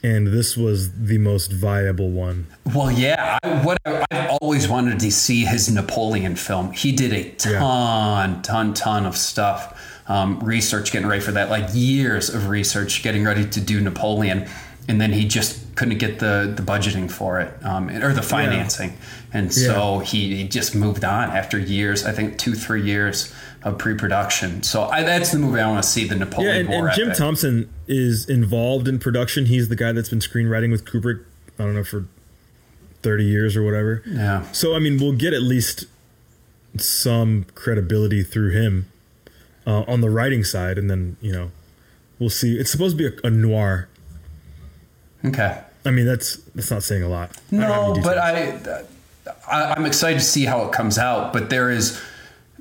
[0.05, 2.45] and this was the most viable one.
[2.75, 3.39] Well, yeah.
[3.41, 6.71] I, what I, I've always wanted to see his Napoleon film.
[6.73, 9.81] He did a ton, ton, ton of stuff.
[10.07, 14.47] Um, research getting ready for that, like years of research getting ready to do Napoleon.
[14.87, 18.95] and then he just couldn't get the the budgeting for it um, or the financing,
[19.35, 22.05] and so he, he just moved on after years.
[22.05, 24.63] I think two three years of pre-production.
[24.63, 26.07] So I, that's the movie I want to see.
[26.07, 26.87] The Yeah, Napoleon and, War.
[26.87, 27.17] and Jim epic.
[27.17, 29.47] Thompson is involved in production.
[29.47, 31.21] He's the guy that's been screenwriting with Kubrick.
[31.59, 32.05] I don't know for
[33.01, 34.03] thirty years or whatever.
[34.05, 34.49] Yeah.
[34.53, 35.85] So I mean, we'll get at least
[36.77, 38.89] some credibility through him
[39.67, 41.51] uh, on the writing side, and then you know
[42.19, 42.57] we'll see.
[42.57, 43.89] It's supposed to be a, a noir.
[45.25, 45.61] Okay.
[45.85, 47.31] I mean, that's that's not saying a lot.
[47.51, 48.17] I No, any but.
[48.17, 48.85] I,
[49.47, 51.33] I I'm excited to see how it comes out.
[51.33, 52.01] But there is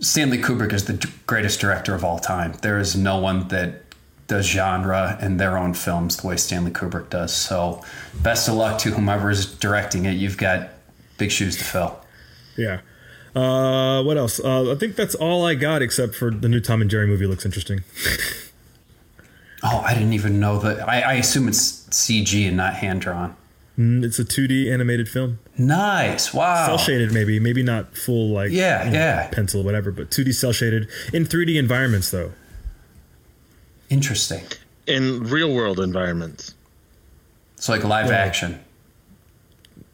[0.00, 2.54] Stanley Kubrick is the greatest director of all time.
[2.62, 3.82] There is no one that
[4.26, 7.34] does genre in their own films the way Stanley Kubrick does.
[7.34, 7.82] So,
[8.22, 10.12] best of luck to whomever is directing it.
[10.12, 10.70] You've got
[11.18, 12.00] big shoes to fill.
[12.56, 12.80] yeah.
[13.36, 14.38] Uh, what else?
[14.38, 17.26] Uh, I think that's all I got, except for the new Tom and Jerry movie
[17.26, 17.82] looks interesting.
[19.66, 20.86] Oh, I didn't even know that.
[20.86, 23.34] I, I assume it's CG and not hand drawn.
[23.78, 25.38] Mm, It's a 2D animated film.
[25.58, 26.32] Nice.
[26.32, 26.66] Wow.
[26.66, 29.28] cel shaded maybe maybe not full like Yeah, you know, yeah.
[29.28, 32.32] pencil whatever but 2d cel shaded in 3d environments though
[33.90, 34.42] Interesting.
[34.86, 36.54] in real world environments.
[37.56, 38.16] It's like live Yeah.
[38.16, 38.60] action.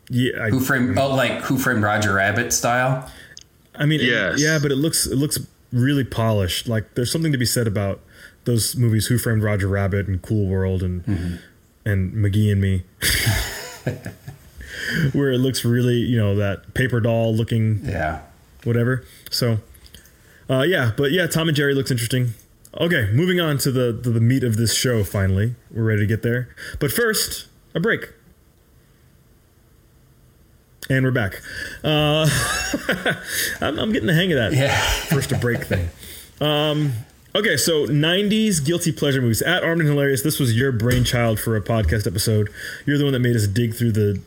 [0.09, 0.99] yeah I, Who framed?
[0.99, 3.11] Oh, like Who Framed Roger Rabbit style.
[3.75, 5.39] I mean it- yeah but it looks it looks
[5.73, 8.01] really polished like there's something to be said about
[8.45, 11.35] those movies who framed roger rabbit and cool world and Mm-hmm.
[11.87, 12.83] and mcgee and me
[15.13, 18.21] where it looks really you know that paper doll looking Yeah.
[18.65, 19.05] whatever.
[19.31, 19.59] So,
[20.49, 22.35] uh, yeah, but yeah, Tom and Jerry looks interesting.
[22.81, 25.03] Okay, moving on to the to the meat of this show.
[25.05, 26.49] Finally, we're ready to get there.
[26.79, 28.11] But first, a break,
[30.89, 31.41] and we're back.
[31.85, 32.29] Uh,
[33.61, 34.77] I'm, I'm getting the hang of that Yeah.
[35.09, 35.89] first a break thing.
[36.43, 36.93] Um,
[37.35, 39.43] okay, so '90s guilty pleasure movies.
[39.43, 42.49] At Armed and Hilarious, this was your brainchild for a podcast episode.
[42.87, 44.21] You're the one that made us dig through the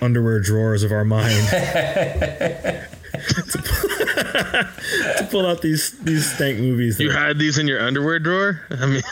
[0.00, 2.88] underwear drawers of our mind to,
[3.64, 3.90] pull,
[5.18, 6.98] to pull out these these stank movies.
[7.00, 8.60] You that- had these in your underwear drawer?
[8.70, 9.02] I mean,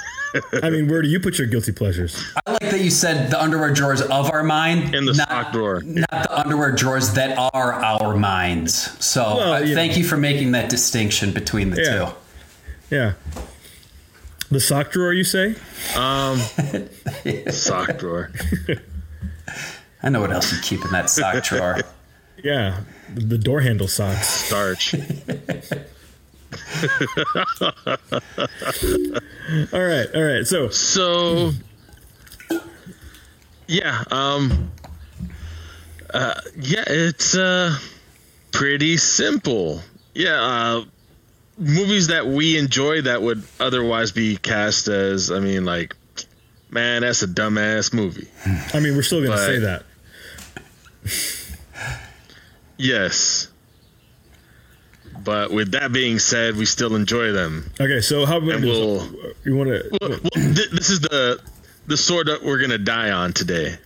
[0.62, 2.22] I mean, where do you put your guilty pleasures?
[2.46, 4.94] I like that you said the underwear drawers of our mind.
[4.94, 5.83] in the not, sock drawer.
[5.83, 8.74] Not the underwear drawers that are our minds.
[9.05, 9.98] So Well, uh, you thank know.
[9.98, 12.07] you for making that distinction between the Yeah.
[12.07, 12.12] two.
[12.92, 13.14] Yeah,
[14.50, 15.14] the sock drawer.
[15.14, 15.55] You say?
[15.96, 16.38] Um,
[17.50, 18.31] sock drawer.
[20.02, 21.78] I know what else you keep in that sock drawer.
[22.42, 22.81] Yeah,
[23.14, 24.26] the, the door handle socks.
[24.26, 24.94] Starch.
[29.72, 30.44] All right, all right.
[30.44, 31.52] So So,
[33.68, 34.72] yeah, um,
[36.12, 37.78] uh, yeah, it's uh,
[38.50, 39.81] pretty simple.
[40.14, 40.85] Yeah, uh,
[41.62, 45.94] movies that we enjoy that would otherwise be cast as, I mean, like,
[46.70, 48.29] man, that's a dumbass movie.
[48.75, 49.85] I mean, we're still going to But- say that.
[52.79, 53.48] Yes.
[55.25, 57.70] But with that being said, we still enjoy them.
[57.81, 58.70] Okay, so how about And this?
[58.70, 59.09] we'll-
[59.44, 59.88] you want to?
[60.01, 61.38] Well, well, th- this is the
[61.87, 63.77] the sword that we're gonna die on today.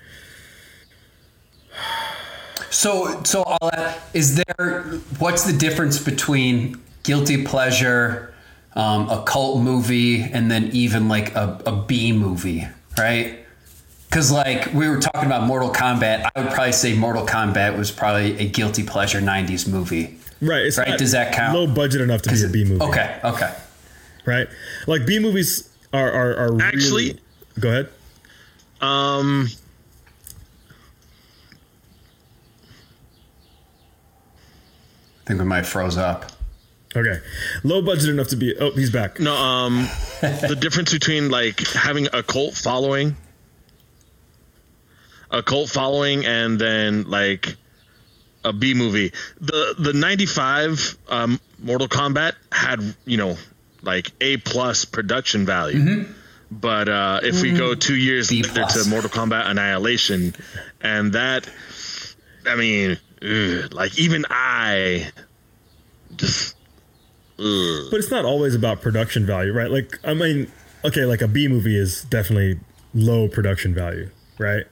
[2.71, 4.83] So, so all that, is there?
[5.19, 8.35] What's the difference between guilty pleasure,
[8.75, 12.66] um, a cult movie, and then even like a, a B movie,
[12.99, 13.38] right?
[14.09, 17.90] Because like we were talking about Mortal Kombat, I would probably say Mortal Kombat was
[17.90, 20.19] probably a guilty pleasure '90s movie.
[20.42, 20.66] Right.
[20.66, 21.55] It's Right, does that count?
[21.57, 22.85] Low budget enough to be a B movie.
[22.85, 23.55] Okay, okay.
[24.27, 24.49] Right.
[24.87, 27.21] Like B movies are are, are Actually- Really,
[27.61, 27.88] go ahead.
[28.83, 29.49] Um,
[35.25, 36.36] I think we might have froze up.
[36.97, 37.21] Okay.
[37.63, 38.57] Low budget enough to be.
[38.57, 39.21] Oh, he's back.
[39.21, 39.89] no, um,
[40.21, 43.17] the difference between like having a cult following,
[45.31, 47.55] a cult following, and then like
[48.45, 49.13] a B movie.
[49.41, 53.37] The the '95 um, Mortal Kombat had you know
[53.83, 56.07] like A plus production value.
[56.51, 58.85] But uh, if we go two years B later plus.
[58.85, 60.35] to Mortal Kombat Annihilation,
[60.81, 61.49] and that,
[62.47, 65.11] I mean, ugh, like even I
[66.17, 66.56] just
[67.38, 67.88] ugh.
[67.90, 69.70] But it's not always about production value, right?
[69.70, 70.51] Like I mean,
[70.85, 72.59] okay, like a B movie is definitely
[72.94, 74.64] low production value, right?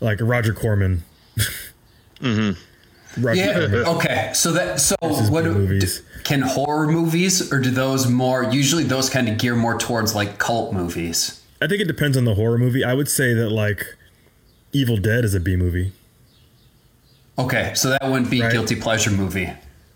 [0.00, 1.02] Like Roger Corman.
[2.20, 3.22] mm-hmm.
[3.24, 3.52] Roger Yeah.
[3.58, 3.74] Corman.
[3.96, 4.30] Okay.
[4.34, 6.00] So that so what B do, movies.
[6.00, 10.14] d- can horror movies or do those more usually those kind of gear more towards
[10.14, 11.42] like cult movies?
[11.62, 12.84] I think it depends on the horror movie.
[12.84, 13.86] I would say that like
[14.72, 15.92] Evil Dead is a B movie.
[17.38, 18.50] Okay, so that wouldn't be Right.
[18.52, 19.52] guilty pleasure movie.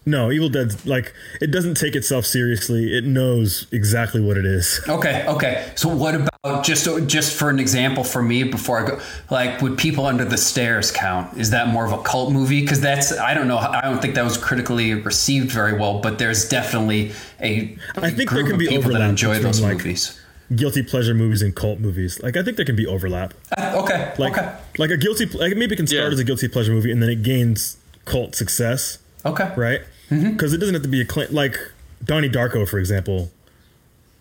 [0.06, 2.96] No, Evil Dead like it doesn't take itself seriously.
[2.96, 4.80] It knows exactly what it is.
[4.88, 5.70] Okay, okay.
[5.76, 9.00] So what about about just just for an example for me before I go?
[9.30, 11.36] Like, would People Under the Stairs count?
[11.38, 12.62] Is that more of a cult movie?
[12.62, 13.58] Because that's I don't know.
[13.58, 16.00] I don't think that was critically received very well.
[16.00, 19.34] But there's definitely a I think group there can of be people that overlap enjoy
[19.34, 20.18] between, those like, movies.
[20.56, 22.20] Guilty pleasure movies and cult movies.
[22.22, 23.34] Like I think there can be overlap.
[23.56, 24.14] Uh, okay.
[24.18, 24.56] Like okay.
[24.78, 26.12] like a guilty like maybe it can start Yeah.
[26.12, 29.52] as a guilty pleasure movie and then it gains cult success, Okay.
[29.56, 29.82] right?
[30.10, 30.32] Mm-hmm.
[30.32, 31.56] Because it doesn't have to be a cl- like
[32.04, 33.30] Donnie Darko, for example,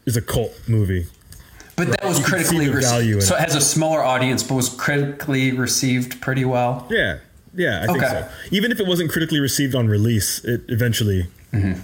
[0.05, 1.07] is a cult movie.
[1.75, 3.23] But that was You critically received.
[3.23, 3.41] So it.
[3.41, 6.85] has a smaller audience, but was critically received pretty well.
[6.91, 7.19] Yeah,
[7.55, 8.07] yeah, I think Okay.
[8.21, 8.29] so.
[8.51, 11.27] Even if it wasn't critically received on release, it eventually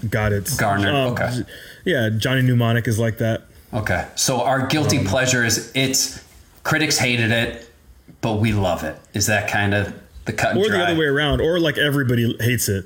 [0.09, 0.59] got its Mm-hmm.
[0.59, 1.43] Garnered, um, okay.
[1.85, 3.43] Yeah, Johnny Mnemonic is like that.
[3.73, 4.05] Okay.
[4.15, 6.21] So our guilty Um, pleasure is it's
[6.63, 7.67] critics hated it,
[8.21, 8.95] but we love it.
[9.13, 9.93] Is that kind of
[10.25, 10.77] the cut and Or dry?
[10.77, 12.85] the other way around, or like everybody hates it,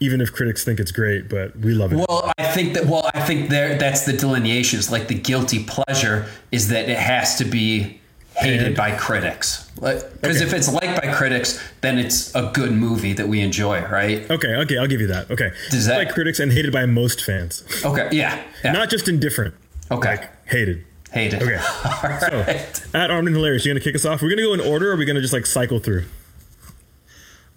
[0.00, 1.96] even if critics think it's great, but we love it.
[2.08, 2.86] Well, I think that.
[2.86, 3.76] Well, I think there.
[3.78, 4.78] That's the delineation.
[4.78, 8.00] It's like the guilty pleasure is that it has to be
[8.36, 8.76] hated Panned.
[8.76, 9.70] by critics.
[9.74, 10.44] Because Okay.
[10.44, 14.30] if it's liked by critics, then it's a good movie that we enjoy, right?
[14.30, 15.30] okay, okay, I'll give you that.
[15.30, 18.08] Okay, Does that- by critics and hated by most fans, Okay.
[18.12, 18.42] Yeah.
[18.64, 18.72] yeah.
[18.72, 19.54] not just indifferent.
[19.90, 20.10] okay.
[20.16, 20.84] Like hated.
[21.12, 21.42] hated.
[21.42, 21.56] Okay.
[21.84, 22.46] All So,
[22.94, 24.22] at Armed and Hilarious, you gonna kick us off?
[24.22, 26.04] We're gonna go in order, or are we gonna just like cycle through?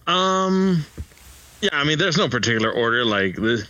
[0.07, 0.85] Um,
[1.63, 3.05] yeah, I mean, there's no particular order.
[3.05, 3.67] Like this,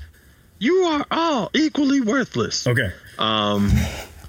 [0.59, 2.65] you are all equally worthless.
[2.65, 2.91] Okay.
[3.19, 3.71] Um,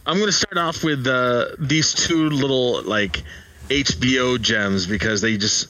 [0.06, 3.22] I'm gonna start off with uh, these two little like
[3.68, 5.68] HBO gems because they just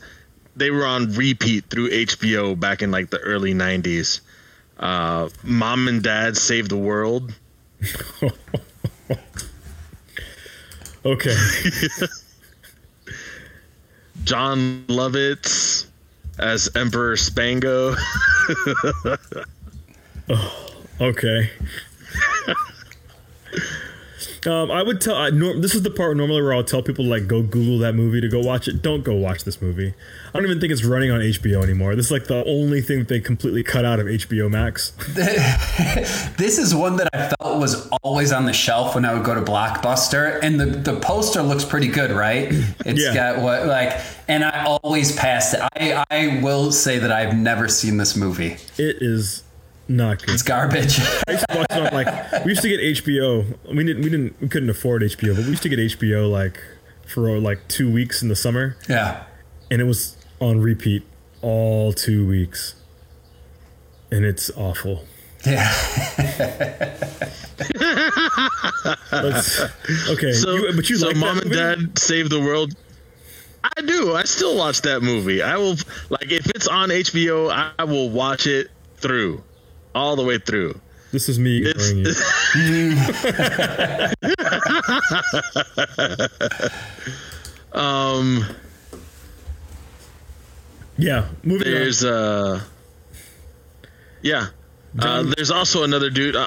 [0.56, 4.20] they were on repeat through HBO back in like the early '90s.
[4.78, 7.32] Uh, Mom and Dad Save the World.
[11.04, 11.36] Okay.
[14.24, 15.73] Jon Lovitz
[16.38, 17.96] as Emperor Spengo.
[20.28, 21.50] oh, Okay.
[24.46, 25.14] um, I would tell.
[25.16, 27.94] I, nor, this is the part normally where I'll tell people like go Google that
[27.94, 28.82] movie to go watch it.
[28.82, 29.94] Don't go watch this movie.
[30.28, 31.94] I don't even think it's running on HBO anymore.
[31.94, 34.92] This is like the only thing that they completely cut out of HBO Max.
[36.36, 39.34] This is one that I felt was always on the shelf when I would go
[39.34, 42.52] to Blockbuster, and the, the poster looks pretty good, right?
[42.84, 43.14] It's Yeah.
[43.14, 45.60] got what like, and I always passed it.
[45.76, 48.56] I I will say that I've never seen this movie.
[48.76, 49.43] It is
[49.88, 50.34] not good.
[50.34, 50.98] It's garbage.
[51.28, 53.58] I used to watch it on like we used to get HBO.
[53.74, 56.60] We didn't we didn't we couldn't afford HBO, but we used to get HBO like
[57.06, 59.24] for like two weeks in the summer, yeah.
[59.70, 61.02] and it was on repeat
[61.42, 62.74] all two weeks,
[64.10, 65.04] and it's awful.
[65.46, 65.70] Yeah.
[69.12, 71.52] Okay, So, you, but you so like Mom and?
[71.52, 72.74] Dad Save the World.
[73.62, 74.14] I do.
[74.14, 75.42] I still watch that movie.
[75.42, 75.76] I will
[76.10, 79.42] like if it's on HBO, I will watch it through,
[79.94, 80.80] all the way through.
[81.12, 83.00] This is me It's, ignoring you.
[87.80, 88.44] um.
[90.96, 91.72] Yeah, moving on.
[91.72, 92.60] There's uh.
[94.22, 94.48] Yeah.
[94.98, 96.36] Uh, there's also another dude.
[96.36, 96.46] Uh,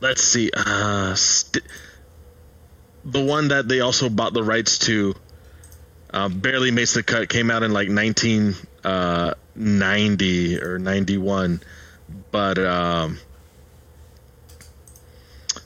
[0.00, 0.50] let's see.
[0.54, 1.64] Uh, st-
[3.04, 5.14] the one that they also bought the rights to.
[6.10, 7.28] Uh, barely makes the cut.
[7.28, 7.88] Came out in like
[9.58, 11.60] 1990 or 91,
[12.30, 13.18] but um,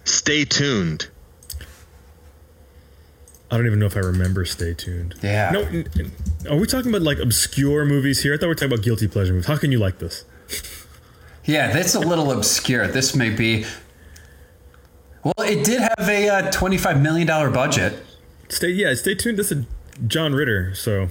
[0.04, 1.08] stay tuned.
[3.50, 4.46] I don't even know if I remember.
[4.46, 5.14] Stay tuned.
[5.22, 5.50] Yeah.
[5.50, 6.12] No, n- n-
[6.48, 8.32] are we talking about like obscure movies here?
[8.32, 9.46] I thought we were talking about guilty pleasure movies.
[9.46, 10.24] How can you like this?
[11.44, 12.86] Yeah, that's a little obscure.
[12.88, 13.66] This may be.
[15.22, 18.02] Well, it did have a uh, twenty-five million dollar budget.
[18.48, 19.38] Stay, yeah, stay tuned.
[19.38, 19.66] This is
[20.06, 21.08] John Ritter, so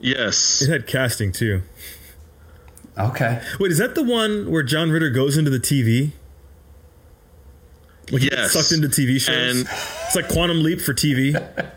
[0.00, 0.62] Yes.
[0.62, 1.62] it had casting too.
[2.96, 3.40] Okay.
[3.60, 6.10] Wait, is that the one where John Ritter goes into the TV?
[8.10, 8.52] Like he gets Yes.
[8.52, 9.56] sucked into TV shows.
[9.58, 9.68] And-
[10.06, 11.34] it's like Quantum Leap for TV.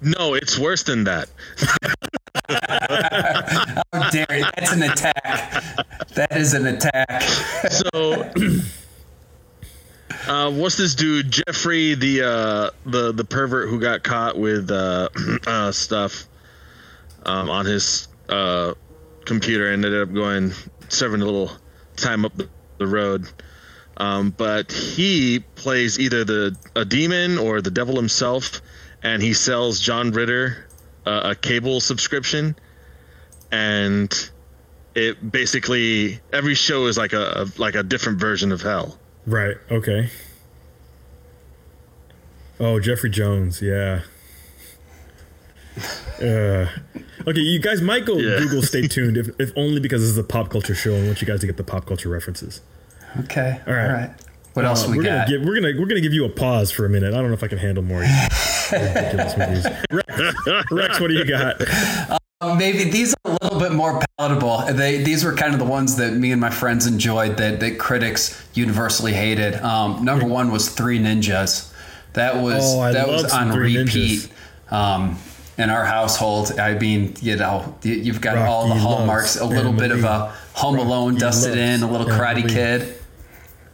[0.00, 1.30] No, it's worse than that.
[3.92, 4.44] How dare you?
[4.54, 5.76] That's an attack.
[6.14, 7.22] That is an attack.
[7.22, 8.30] So,
[10.28, 15.08] uh, what's this dude Jeffrey, the uh, the the pervert who got caught with uh,
[15.46, 16.26] uh, stuff
[17.24, 18.74] um, on his uh,
[19.24, 20.52] computer and ended up going
[20.88, 21.50] serving a little
[21.96, 22.48] time up the,
[22.78, 23.26] the road.
[23.96, 28.60] Um, but he plays either the a demon or the devil himself,
[29.02, 30.68] and he sells John Ritter
[31.06, 32.56] uh, a cable subscription,
[33.52, 34.12] and
[34.94, 38.98] it basically every show is like a, a like a different version of hell.
[39.26, 39.56] Right.
[39.70, 40.10] Okay.
[42.58, 43.62] Oh, Jeffrey Jones.
[43.62, 44.02] Yeah.
[46.22, 46.68] Uh,
[47.26, 48.38] okay, you guys might go Yeah.
[48.38, 48.62] Google.
[48.62, 51.20] Stay tuned, if, if only because this is a pop culture show and I want
[51.20, 52.60] you guys to get the pop culture references.
[53.20, 53.60] Okay.
[53.66, 53.86] All right.
[53.86, 54.10] All right.
[54.54, 55.26] What else Uh, we we're got?
[55.26, 57.12] gonna give we're gonna we're gonna give you a pause for a minute.
[57.12, 58.00] I don't know if I can handle more
[58.72, 59.66] ridiculous movies.
[59.90, 61.60] Rex, Rex, what do you got?
[62.56, 64.66] Maybe these are a little bit more palatable.
[64.74, 67.78] They, these were kind of the ones that me and my friends enjoyed that, that
[67.78, 69.54] critics universally hated.
[69.56, 71.72] Um, number one was Three Ninjas.
[72.12, 74.28] That was Oh, that was on repeat.
[74.70, 75.18] Um,
[75.58, 79.36] in our household, I mean, you know, you- you've got Rocky all the hallmarks.
[79.36, 80.32] A little bit of a.
[80.54, 82.54] Home Alone Rocky dusted in, a little Karate Emily.
[82.54, 82.94] Kid.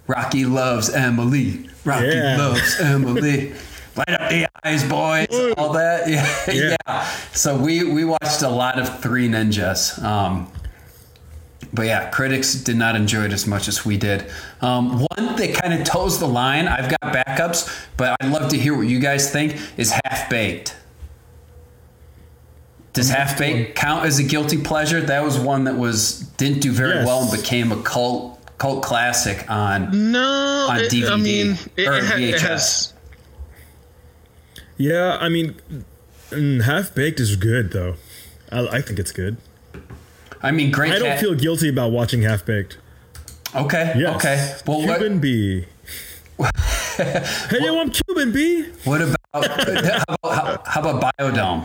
[0.06, 1.68] Rocky loves Emily.
[1.84, 2.36] Rocky Yeah.
[2.38, 3.52] loves Emily.
[3.96, 5.52] Light up the eyes, boys.
[5.58, 6.08] All that.
[6.08, 6.26] Yeah.
[6.52, 6.76] Yeah.
[6.86, 7.06] yeah.
[7.32, 10.02] So we we watched a lot of Three Ninjas.
[10.02, 10.50] Um,
[11.72, 14.24] but yeah, critics did not enjoy it as much as we did.
[14.60, 16.66] Um, one that kind of toes the line.
[16.66, 19.56] I've got backups, but I'd love to hear what you guys think.
[19.76, 20.76] Is Half Baked.
[22.92, 25.00] Does Half Baked count as a guilty pleasure?
[25.00, 27.06] That was one that was didn't do very Yes.
[27.06, 31.96] well and became a cult cult classic on No, On it- I mean, it, or
[31.98, 32.40] it ha- it VHS.
[32.40, 32.92] has.
[34.76, 35.54] Yeah, I mean,
[36.30, 37.94] mm, Half Baked is good though.
[38.50, 39.36] I, I think it's good.
[40.42, 40.92] I mean, great.
[40.92, 42.78] I don't cat- feel guilty about watching Half Baked.
[43.54, 43.94] okay.
[43.96, 44.16] Yes.
[44.16, 44.54] Okay.
[44.66, 45.66] Well, what, Cuban B.
[46.96, 48.64] hey, yo, I'm Cuban B.
[48.84, 51.64] what about how, about how, how about Biodome?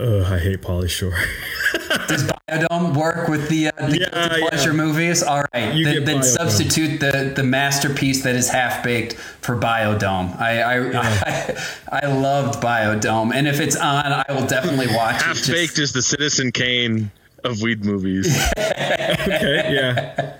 [0.00, 1.12] Ugh, I hate Pauly Shore.
[2.08, 4.76] Does Biodome work with the, uh, the Yeah, guilty pleasure yeah.
[4.76, 5.22] movies?
[5.22, 10.40] All right, You then, then substitute the, the masterpiece that is half baked for Biodome.
[10.40, 11.00] I I,
[11.90, 15.38] I I loved Biodome, and if it's on, I will definitely watch Half it.
[15.38, 17.10] Just- baked is the Citizen Kane
[17.44, 18.26] of weed movies.
[18.56, 20.36] okay, yeah.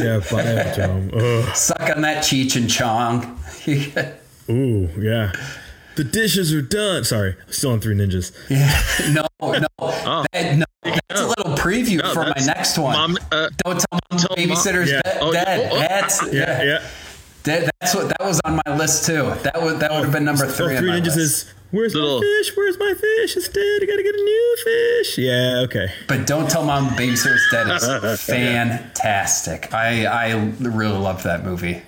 [0.00, 1.14] Yeah, Biodome.
[1.48, 1.54] Ugh.
[1.56, 3.38] suck on that Cheech and Chong.
[4.50, 5.32] Ooh, yeah.
[5.98, 7.02] The dishes are done.
[7.02, 8.30] Sorry, still on Three Ninjas.
[8.48, 8.70] Yeah.
[9.12, 9.66] no, no,
[10.32, 10.64] that, no.
[10.84, 12.92] That's a little preview No, for my next one.
[12.94, 15.00] Mom, uh, Don't tell mom tell mom- babysitter's Yeah.
[15.02, 15.44] de- Oh, yeah.
[15.44, 15.70] dead.
[15.72, 16.86] Oh, oh, That's Yeah, yeah.
[17.42, 19.24] That, that's what that was on my list too.
[19.42, 20.76] That would that would have been number Oh, three.
[20.76, 21.18] on Three my Ninjas list.
[21.18, 22.56] is where's Little- my fish?
[22.56, 23.34] Where's my fish?
[23.36, 25.18] Instead, I gotta get a new fish.
[25.18, 25.92] Yeah, okay.
[26.06, 29.74] But don't tell mom babysitter's dead is fantastic.
[29.74, 31.82] I I really loved that movie.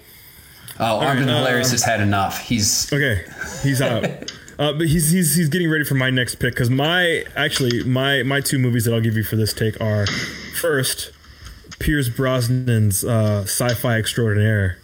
[0.82, 2.40] Oh, Armin right, Hilarious has had enough.
[2.40, 3.22] He's Okay,
[3.62, 4.04] he's out.
[4.58, 8.22] uh, but he's, he's he's getting ready for my next pick because my actually my
[8.22, 10.06] my two movies that I'll give you for this take are
[10.60, 11.12] first
[11.78, 14.78] Pierce Brosnan's uh, sci-fi extraordinaire.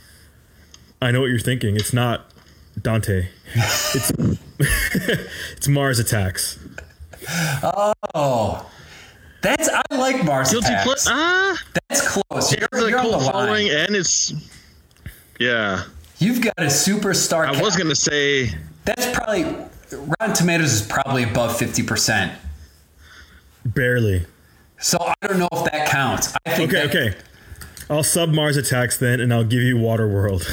[1.00, 1.76] I know what you're thinking.
[1.76, 2.30] It's not
[2.80, 3.28] Dante.
[3.54, 4.12] It's
[4.58, 6.58] it's Mars Attacks.
[8.14, 8.66] oh,
[9.42, 10.84] that's I like Mars guilty Attacks.
[10.84, 11.10] pleasure.
[11.10, 11.56] Ah,
[11.88, 12.52] That's close.
[12.54, 14.32] You're, it's a you're on the following, and it's.
[15.38, 15.84] Yeah,
[16.18, 17.46] You've got a superstar.
[17.46, 18.50] I was gonna say
[18.84, 19.44] That's probably
[19.92, 22.32] Rotten Tomatoes is probably above fifty percent.
[23.64, 24.24] Barely.
[24.78, 26.34] So I don't know if that counts.
[26.46, 27.16] I think Okay, that, okay.
[27.90, 30.44] I'll sub Mars Attacks then, and I'll give you Waterworld.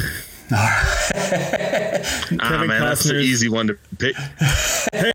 [0.51, 4.15] ah Kevin man, that's an easy one to pick.
[4.91, 5.13] Hey,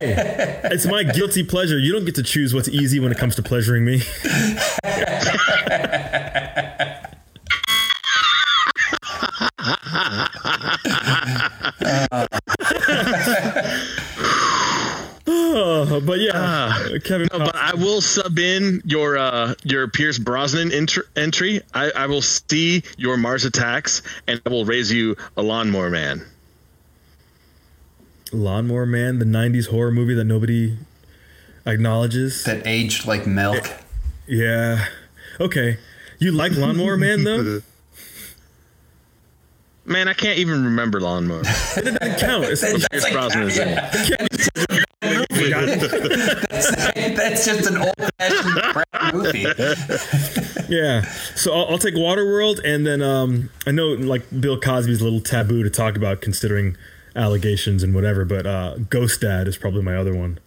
[0.64, 1.78] it's my guilty pleasure.
[1.78, 4.02] You don't get to choose what's easy when it comes to pleasuring me.
[15.30, 17.28] Oh, but yeah, Kevin.
[17.32, 21.60] No, but I will sub in your uh, your Pierce Brosnan entr- entry.
[21.74, 26.24] I, I will see your Mars attacks, and I will raise you a lawnmower man.
[28.32, 30.78] Lawnmower Man, the '90s horror movie that nobody
[31.66, 32.44] acknowledges.
[32.44, 33.70] that aged like milk.
[34.26, 34.86] Yeah.
[35.40, 35.78] Okay.
[36.18, 37.60] You like Lawnmower Man though?
[39.88, 41.42] Man, I can't even remember lawnmower.
[41.76, 42.44] It doesn't count.
[42.44, 43.78] It's, Pierce Brosnan is in it.
[47.16, 49.42] That's just an old fashioned crap movie.
[50.68, 51.02] yeah.
[51.36, 55.20] So I'll, I'll take Waterworld, and then um, I know like Bill Cosby's a little
[55.20, 56.76] taboo to talk about considering
[57.16, 60.38] allegations and whatever, but uh, Ghost Dad is probably my other one.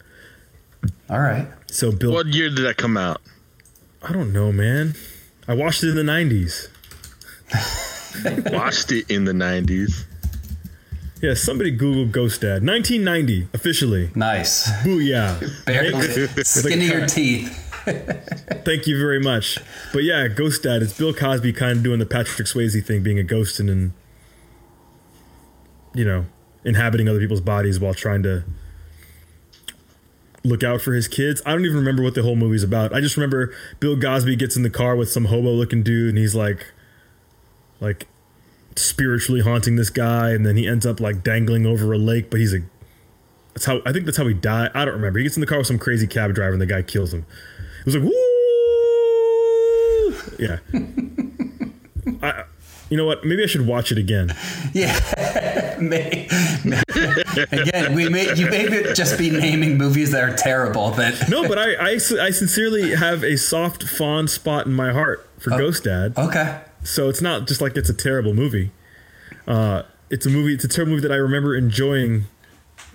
[1.09, 1.47] All right.
[1.67, 3.21] So Bill, What year did that come out?
[4.03, 4.93] I don't know, man.
[5.47, 6.67] I watched it in the '90s.
[8.51, 10.05] Watched it in the nineties.
[11.21, 14.09] Yeah, somebody Google Ghost Dad, 1990 officially.
[14.15, 14.71] Nice.
[14.81, 15.65] Booyah!
[15.65, 17.67] Barely skin of your teeth.
[18.65, 19.59] Thank you very much.
[19.93, 20.81] But yeah, Ghost Dad.
[20.81, 23.93] It's Bill Cosby kind of doing the Patrick Swayze thing, being a ghost and then,
[25.93, 26.25] you know,
[26.63, 28.43] inhabiting other people's bodies while trying to
[30.43, 31.41] look out for his kids.
[31.45, 32.93] I don't even remember what the whole movie's about.
[32.93, 36.35] I just remember Bill Cosby gets in the car with some hobo-looking dude, and he's
[36.35, 36.65] like,
[37.81, 38.07] like,
[38.77, 42.29] spiritually haunting this guy, and then he ends up like dangling over a lake.
[42.29, 42.59] But he's a
[43.53, 44.71] that's how I think that's how he died.
[44.73, 45.19] I don't remember.
[45.19, 47.25] He gets in the car with some crazy cab driver, and the guy kills him.
[47.81, 48.11] It was like, woo!
[50.39, 50.59] Yeah.
[52.21, 52.43] I,
[52.89, 53.25] You know what?
[53.25, 54.35] Maybe I should watch it again.
[54.73, 54.97] Yeah.
[55.81, 56.27] May-
[57.51, 60.91] Again, we may you may just be naming movies that are terrible.
[60.91, 65.27] That No, but I, I, I sincerely have a soft, fond spot in my heart
[65.39, 66.13] for oh, Ghost Dad.
[66.17, 66.61] okay.
[66.83, 68.71] So it's not just like it's a terrible movie.
[69.47, 70.53] Uh, it's a movie.
[70.53, 72.25] It's a terrible movie that I remember enjoying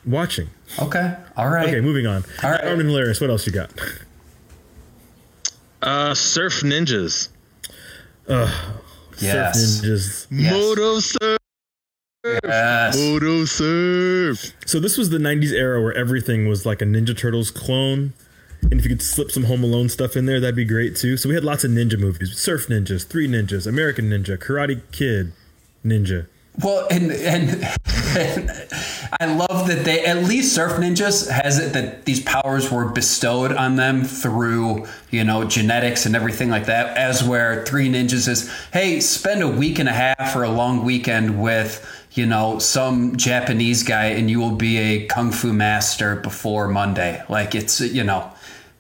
[0.05, 0.49] watching.
[0.80, 1.14] Okay.
[1.37, 1.68] All right.
[1.68, 2.24] Okay, moving on.
[2.43, 2.64] All right.
[2.64, 3.20] Armin Hilarious.
[3.20, 3.70] What else you got?
[5.82, 7.28] Uh, Surf Ninjas.
[8.28, 8.61] Yes.
[9.20, 10.26] Surf Ninjas.
[10.30, 10.53] Yes.
[10.53, 11.39] Moto Surf.
[12.45, 12.97] Yes.
[12.97, 14.53] Moto Surf.
[14.66, 18.14] So this was the '90s era where everything was like a Ninja Turtles clone.
[18.71, 21.17] And if you could slip some Home Alone stuff in there, that'd be great too.
[21.17, 25.33] So we had lots of ninja movies: Surf Ninjas, Three Ninjas, American Ninja, Karate Kid,
[25.85, 26.27] Ninja.
[26.62, 27.62] Well, and, and
[29.21, 33.53] I love that they at least Surf Ninjas has it that these powers were bestowed
[33.53, 36.97] on them through you know genetics and everything like that.
[36.97, 40.85] As where Three Ninjas is, hey, spend a week and a half or a long
[40.85, 46.17] weekend with you know some Japanese guy, and you will be a kung fu master
[46.17, 47.23] before Monday.
[47.29, 48.33] Like it's you know.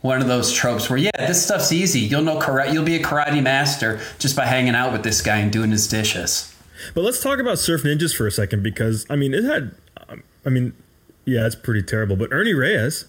[0.06, 1.98] One of those tropes where, yeah, this stuff's easy.
[2.00, 2.72] You'll know karate.
[2.72, 5.88] You'll be a karate master just by hanging out with this guy and doing his
[5.88, 6.54] dishes.
[6.94, 9.74] But let's talk about Surf Ninjas for a second because I mean it had,
[10.08, 10.74] um, I mean,
[11.24, 12.14] yeah, it's pretty terrible.
[12.14, 13.06] But Ernie Reyes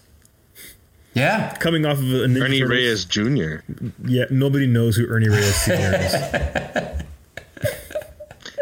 [1.14, 3.56] Yeah, coming off of a Ninja Ernie Turtles- Reyes Jr.
[4.04, 5.94] Yeah, nobody knows who Ernie Reyes Sr.
[6.00, 6.14] is.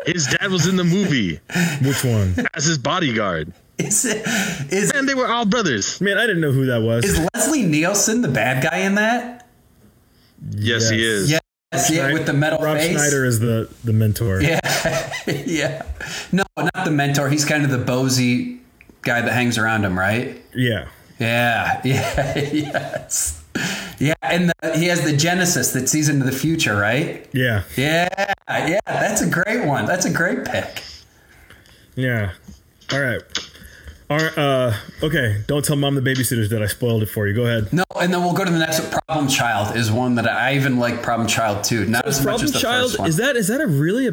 [0.07, 1.41] His dad was in the movie
[1.83, 2.47] Which one?
[2.55, 3.53] as his bodyguard.
[3.79, 4.27] Is it,
[4.73, 6.01] is And they were all brothers.
[6.01, 7.05] Man, I didn't know who that was.
[7.05, 9.49] Is Leslie Nielsen the bad guy in that?
[10.51, 11.31] Yes, he is.
[11.31, 12.93] Yes, yeah, with the metal Rob face.
[12.93, 14.41] Schneider is the the mentor.
[14.41, 14.61] Yeah,
[15.27, 15.83] yeah.
[16.33, 17.29] No, not the mentor.
[17.29, 18.61] He's kind of the Bozy
[19.03, 20.43] guy that hangs around him, right?
[20.55, 20.89] Yeah.
[21.19, 23.43] Yeah, yeah, yes,
[23.99, 24.13] yeah.
[24.21, 27.27] And the, he has the Genesis that sees into the future, right?
[27.33, 27.63] Yeah.
[27.75, 28.79] Yeah, yeah.
[28.87, 29.87] That's a great one.
[29.87, 30.83] That's a great pick.
[31.95, 32.33] Yeah.
[32.93, 33.23] All right.
[34.09, 34.39] All right.
[34.39, 35.43] Uh, okay.
[35.47, 37.35] Don't tell mom the babysitters that I spoiled it for you.
[37.35, 37.73] Go ahead.
[37.73, 38.91] No, and then we'll go to the next.
[39.09, 41.03] Problem Child is one that I even like.
[41.03, 41.87] Problem Child too.
[41.87, 43.09] Not as much Problem as the Child first one.
[43.09, 44.13] is that is that a really a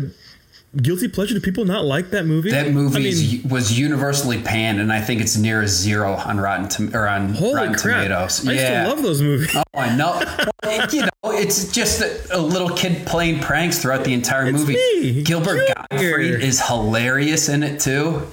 [0.77, 1.35] guilty pleasure?
[1.35, 2.49] Do people not like that movie?
[2.49, 6.13] That movie I mean, is, was universally panned, and I think it's near a zero
[6.13, 8.03] on Rotten Tom- or on Rotten crap!
[8.03, 8.47] Tomatoes.
[8.47, 8.83] I used yeah.
[8.83, 9.55] to love those movies.
[9.55, 10.21] Oh, I know.
[10.63, 14.59] Well, you know, it's just a, a little kid playing pranks throughout the entire It's
[14.59, 14.75] movie.
[14.75, 15.73] me, Gilbert Junior.
[15.91, 18.25] Gottfried is hilarious in it too.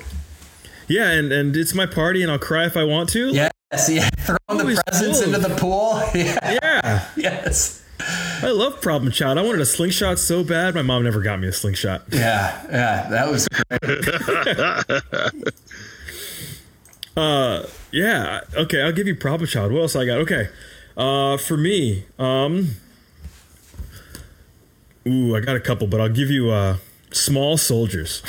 [0.90, 3.28] Yeah, and and it's my party, and I'll cry if I want to.
[3.30, 3.52] Yes,
[3.88, 4.08] yeah.
[4.18, 6.02] Throwing the presents full into the pool.
[6.14, 6.58] Yeah.
[6.62, 7.06] Yeah.
[7.16, 7.76] Yes.
[8.42, 9.38] I love Problem Child.
[9.38, 10.74] I wanted a slingshot so bad.
[10.74, 12.02] My mom never got me a slingshot.
[12.10, 12.60] Yeah.
[12.70, 13.08] Yeah.
[13.10, 13.82] That was great.
[17.16, 17.62] uh,
[17.92, 18.40] Yeah.
[18.54, 19.72] Okay, I'll give you Problem Child.
[19.72, 20.18] What else I got?
[20.18, 20.48] Okay.
[20.96, 22.70] Uh, for me, um,
[25.06, 26.78] ooh, I got a couple, but I'll give you uh,
[27.12, 28.22] Small Soldiers.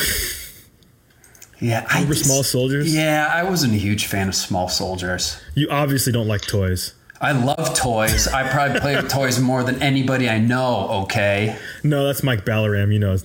[1.62, 1.86] Yeah.
[1.90, 2.94] I Remember just- Small Soldiers?
[2.94, 5.40] Yeah, I wasn't a huge fan of Small Soldiers.
[5.56, 6.94] You obviously don't like toys.
[7.24, 8.28] I love toys.
[8.28, 10.90] I probably play with toys more than anybody I know.
[11.04, 11.56] Okay.
[11.84, 12.92] No, that's Mike Ballaram.
[12.92, 13.12] You know.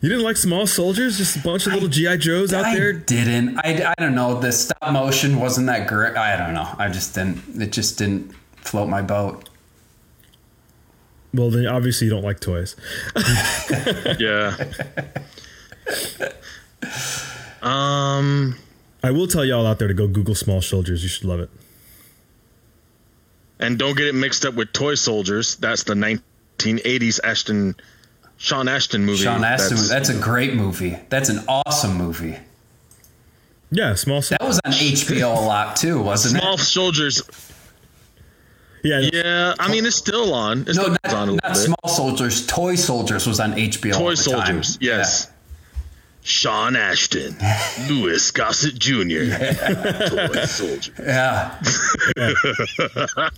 [0.00, 1.18] you didn't like Small Soldiers?
[1.18, 2.92] Just a bunch of little GI Joes out I there.
[2.92, 3.58] didn't.
[3.58, 4.40] I, I don't know.
[4.40, 6.16] The stop motion wasn't that great.
[6.16, 6.68] I don't know.
[6.78, 7.60] I just didn't.
[7.60, 9.49] It just didn't float my boat.
[11.32, 12.76] Well, then obviously you don't like toys.
[14.18, 14.56] Yeah.
[17.62, 18.56] um,
[19.02, 21.02] I will tell y'all out there to go Google Small Soldiers.
[21.02, 21.50] You should love it.
[23.58, 25.56] and don't get it mixed up with Toy Soldiers.
[25.56, 27.74] That's the 1980s Astin,
[28.38, 29.22] Sean Astin movie.
[29.22, 29.76] Sean Astin.
[29.76, 30.98] That's- That's, a great movie.
[31.10, 32.38] That's an awesome movie.
[33.70, 34.22] Yeah, Small.
[34.22, 34.38] Soldiers.
[34.40, 36.58] That was on HBO a lot too, wasn't Small it?
[36.58, 37.22] Small Soldiers.
[38.82, 40.60] Yeah, Yeah, I mean it's still on.
[40.66, 41.56] It's No, still not, on a little not bit.
[41.56, 42.46] Small Soldiers.
[42.46, 43.92] Toy Soldiers was on HBO.
[43.92, 44.62] Toy at the time.
[44.62, 44.78] Soldiers.
[44.80, 45.30] Yes.
[46.22, 47.34] Sean Astin,
[47.88, 49.00] Louis Gossett Jr.
[49.02, 50.08] Yeah.
[50.08, 50.92] Toy Soldier.
[51.02, 51.60] Yeah.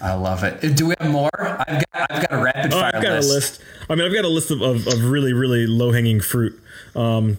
[0.00, 0.74] I love it.
[0.76, 1.30] Do we have more?
[1.38, 3.30] I've got I've got a rapid Oh, fire I've got list.
[3.30, 3.62] a list.
[3.88, 6.60] I mean, I've got a list of, of, of really, really low hanging fruit.
[6.96, 7.38] Um,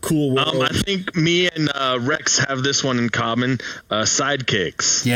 [0.00, 0.34] cool.
[0.34, 0.48] World.
[0.48, 3.58] Um, I think me and uh, Rex have this one in common.
[3.90, 5.02] Uh, sidekicks.
[5.02, 5.10] I do-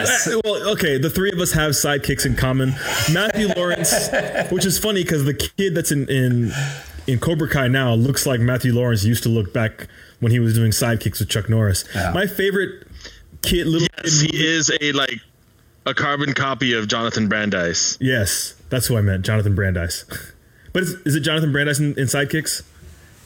[0.00, 0.28] Yes.
[0.28, 2.70] I- well, okay, the three of us have sidekicks in common.
[3.12, 4.08] Matthew Lawrence,
[4.50, 6.52] which is funny because the kid that's in, in
[7.06, 9.88] in Cobra Kai now looks like Matthew Lawrence used to look back
[10.20, 11.84] when he was doing sidekicks with Chuck Norris.
[11.94, 12.12] Yeah.
[12.12, 12.86] My favorite
[13.42, 15.18] kid, little Yes, kid he is a like
[15.86, 17.96] a carbon copy of Jonathan Brandis.
[18.00, 20.04] Yes, that's who I meant, Jonathan Brandis.
[20.72, 22.62] But is, is it Jonathan Brandis in, in Sidekicks?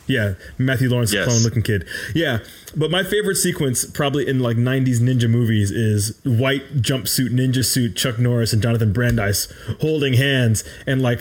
[0.07, 1.27] Yeah, Matthew Lawrence Yes.
[1.27, 1.87] clone looking kid.
[2.15, 2.41] Yeah,
[2.77, 7.97] but my favorite sequence, probably in like '90s ninja movies, is white jumpsuit ninja suit
[7.97, 9.51] Chuck Norris and Jonathan Brandis
[9.81, 11.21] holding hands and like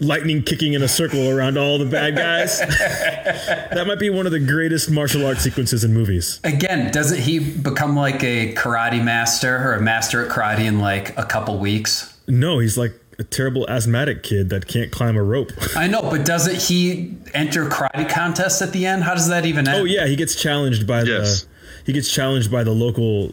[0.00, 2.58] lightning kicking in a circle around all the bad guys.
[2.60, 6.40] that might be one of the greatest martial arts sequences in movies.
[6.44, 11.16] Again, doesn't he become like a karate master or a master at karate in like
[11.18, 12.14] a couple weeks?
[12.28, 15.50] No, he's like a terrible asthmatic kid that can't climb a rope.
[15.76, 19.02] I know, but doesn't he enter karate contest at the end?
[19.02, 19.76] How does that even end?
[19.80, 21.42] oh yeah, he gets challenged by Yes.
[21.42, 21.48] the
[21.86, 23.32] he gets challenged by the local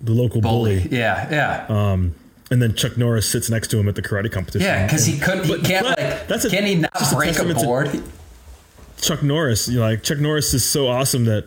[0.00, 0.80] the local bully.
[0.80, 0.98] bully.
[0.98, 2.14] Yeah, yeah, Um,
[2.50, 4.66] and then Chuck Norris sits next to him at the karate competition.
[4.66, 4.84] yeah.
[4.84, 5.44] Because he couldn't.
[5.44, 6.26] He But- can't but like.
[6.28, 8.02] that's a- can he not just a break a board?
[9.00, 11.46] Chuck Norris, you know, like Chuck Norris is so awesome that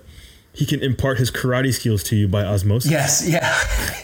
[0.56, 2.90] he can impart his karate skills to you by osmosis.
[2.92, 3.28] yes.
[3.28, 3.54] Yeah.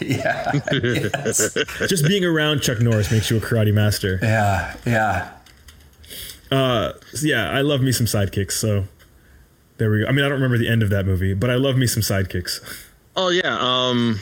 [0.00, 0.60] yeah.
[0.70, 1.54] yes.
[1.88, 4.18] Just being around Chuck Norris makes you a karate master.
[4.22, 4.76] Yeah.
[4.86, 5.30] Yeah.
[6.50, 8.52] Uh, so yeah, I love me some sidekicks.
[8.52, 8.84] So
[9.78, 10.06] there we go.
[10.06, 12.02] I mean, I don't remember the end of that movie, but I love me some
[12.02, 12.60] sidekicks.
[13.16, 13.56] Oh yeah.
[13.60, 14.20] Um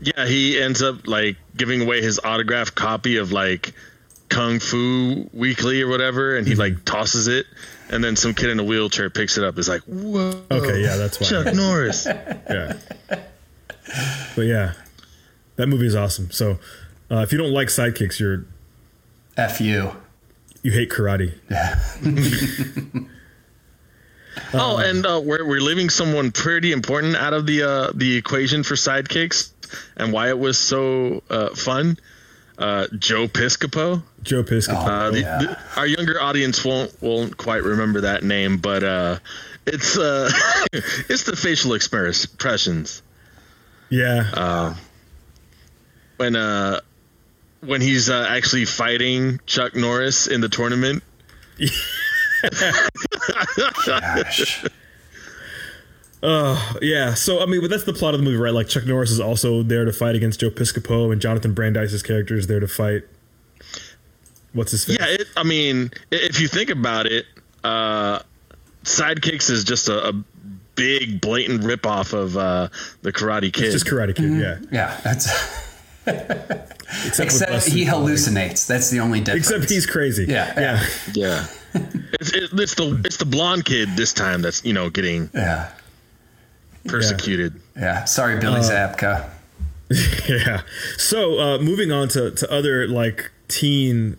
[0.00, 3.74] Yeah, he ends up like giving away his autographed copy of like
[4.28, 7.46] Kung Fu Weekly or whatever, and he like tosses it,
[7.90, 9.58] and then some kid in a wheelchair picks it up.
[9.58, 10.42] Is like, whoa.
[10.50, 11.26] Okay, yeah, that's why.
[11.26, 12.06] Chuck Norris.
[12.50, 12.76] Yeah.
[14.36, 14.72] But yeah,
[15.56, 16.30] that movie is awesome.
[16.30, 16.58] So
[17.10, 18.44] uh, if you don't like sidekicks, you're
[19.36, 19.90] F you.
[20.62, 21.34] you hate karate.
[21.50, 21.78] Yeah.
[24.54, 28.62] oh, and uh, we're we're leaving someone pretty important out of the uh, the equation
[28.62, 29.50] for sidekicks,
[29.96, 31.98] and why it was so uh, fun.
[32.62, 34.02] Uh, Joe Piscopo.
[34.22, 34.86] Joe Piscopo.
[34.86, 35.38] Uh, the, yeah.
[35.38, 39.18] the- our younger audience won't won't quite remember that name, but uh,
[39.66, 40.30] it's uh,
[40.72, 43.02] it's the facial expressions
[43.90, 44.74] yeah.
[46.18, 46.80] when uh,
[47.62, 51.02] when he's uh, actually fighting Chuck Norris in the tournament.
[53.86, 54.64] Gosh.
[56.22, 58.54] Yeah, so I mean, but that's the plot of the movie, right?
[58.54, 62.36] Like Chuck Norris is also there to fight against Joe Piscopo, and Jonathan Brandis' character
[62.36, 63.02] is there to fight.
[64.52, 64.98] What's his face?
[65.00, 67.24] Yeah, it, I mean, if you think about it,
[67.64, 68.20] uh,
[68.84, 70.12] Sidekicks is just a, a
[70.74, 72.68] big, blatant ripoff of uh,
[73.00, 73.64] the Karate Kid.
[73.64, 74.30] It's just Karate Kid.
[74.38, 75.00] Yeah, Yeah.
[75.02, 75.62] That's.
[76.06, 78.66] except, Except he than- hallucinates.
[78.66, 79.48] That's the only difference.
[79.50, 80.24] Except he's crazy.
[80.26, 80.86] Yeah, yeah.
[81.14, 81.46] yeah,
[82.20, 85.70] it's, it, it's the it's the blonde kid this time that's you know getting Yeah.
[86.86, 87.60] Persecuted.
[87.76, 88.04] Yeah.
[88.04, 89.30] Sorry, Billy Uh, Zabka.
[90.28, 90.62] Yeah.
[90.96, 94.16] So uh, moving on to, to other like teen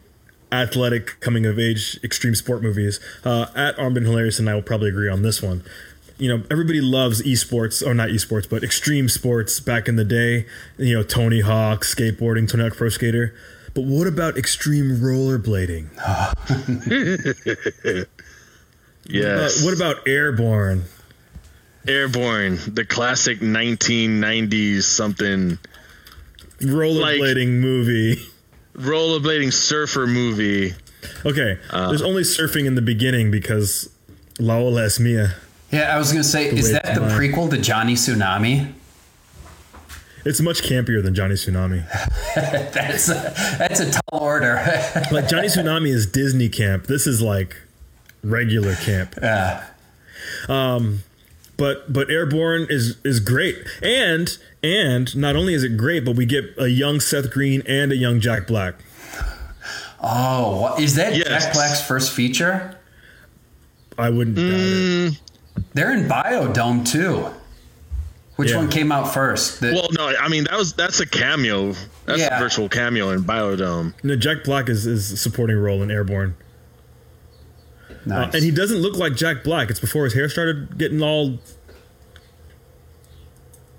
[0.52, 3.00] athletic coming of age extreme sport movies.
[3.26, 5.64] Uh, at Armed and Hilarious and I will probably agree on this one.
[6.20, 10.46] You know, everybody loves esports, or not esports, but extreme sports back in the day.
[10.78, 13.34] You know, Tony Hawk, skateboarding, Tony Hawk Pro Skater.
[13.74, 15.88] But what about extreme rollerblading?
[19.06, 19.60] Yes.
[19.64, 20.84] Uh, what about airborne?
[21.88, 25.58] Airborne, the classic 1990s something
[26.60, 28.22] Rollerblading movie.
[28.76, 30.74] rollerblading surfer movie.
[31.26, 33.90] Okay, uh, there's only surfing in the beginning because
[34.40, 35.36] La Ola es Mia.
[35.72, 37.12] Yeah, I was gonna say, is that the to mine.
[37.20, 38.72] prequel to Johnny Tsunami?
[40.26, 41.84] It's much campier than Johnny Tsunami.
[42.36, 44.56] That's a, that's a tall order.
[45.12, 46.88] Like Johnny Tsunami is Disney camp.
[46.88, 47.58] This is like
[48.24, 49.16] regular camp.
[49.22, 49.66] yeah.
[50.48, 51.00] Um,
[51.58, 53.58] But but Airborne is is great.
[53.82, 57.92] And and not only is it great, but we get a young Seth Green and
[57.92, 58.76] a young Jack Black.
[60.02, 61.28] Oh, what, is that Yes.
[61.46, 62.76] Jack Black's first feature?
[63.98, 64.50] I wouldn't doubt it.
[64.50, 65.18] Mm.
[65.74, 67.28] They're in Biodome too.
[68.36, 68.58] Which Yeah.
[68.58, 69.62] one came out first?
[69.62, 71.76] The- Well, no, I mean that was that's a cameo.
[72.06, 72.36] That's Yeah.
[72.36, 73.94] a virtual cameo in Biodome.
[74.04, 76.34] No, Jack Black is is a supporting role in Airborne.
[78.10, 79.70] Uh, and he doesn't look like Jack Black.
[79.70, 81.40] It's before his hair started getting all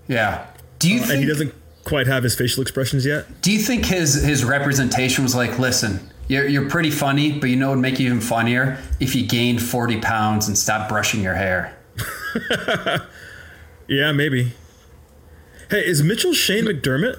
[0.06, 0.46] yeah.
[0.78, 1.54] Do you and he doesn't
[1.84, 3.26] quite have his facial expressions yet.
[3.42, 7.56] Do you think his his representation was like, listen, you're you're pretty funny, but you
[7.56, 11.22] know what would make you even funnier if you gained forty pounds and stopped brushing
[11.22, 11.76] your hair.
[13.86, 14.52] Yeah, maybe.
[15.70, 17.18] Hey, is Mitchell Shane McDermott?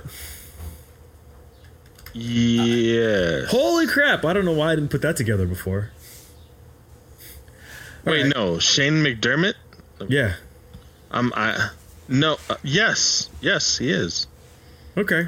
[2.13, 3.45] Yeah.
[3.47, 4.23] Holy crap!
[4.25, 5.91] I don't know why I didn't put that together before.
[8.05, 8.35] Wait, right.
[8.35, 9.55] no, Shane McDermott.
[10.07, 10.35] Yeah.
[11.11, 11.69] Um, I
[12.07, 12.37] no.
[12.49, 14.27] Uh, yes, yes, he is.
[14.97, 15.27] Okay.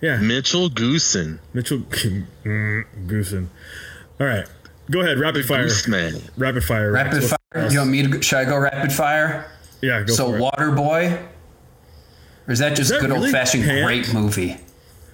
[0.00, 0.18] Yeah.
[0.18, 1.78] Mitchell Goosen, Mitchell
[2.44, 3.48] mm, Goosen.
[4.20, 4.46] All right.
[4.90, 5.18] Go ahead.
[5.18, 5.64] the Rapid fire.
[5.64, 6.14] Goose Man.
[6.36, 6.92] Rapid fire.
[6.92, 7.28] Rapid Rex.
[7.52, 7.68] fire.
[7.70, 8.22] You want me to?
[8.22, 9.50] Should I go rapid fire?
[9.82, 10.02] Yeah.
[10.02, 10.40] Go so for it.
[10.40, 11.18] Water Boy,
[12.46, 13.84] or is that just that good really old fashioned panned?
[13.84, 14.52] great movie?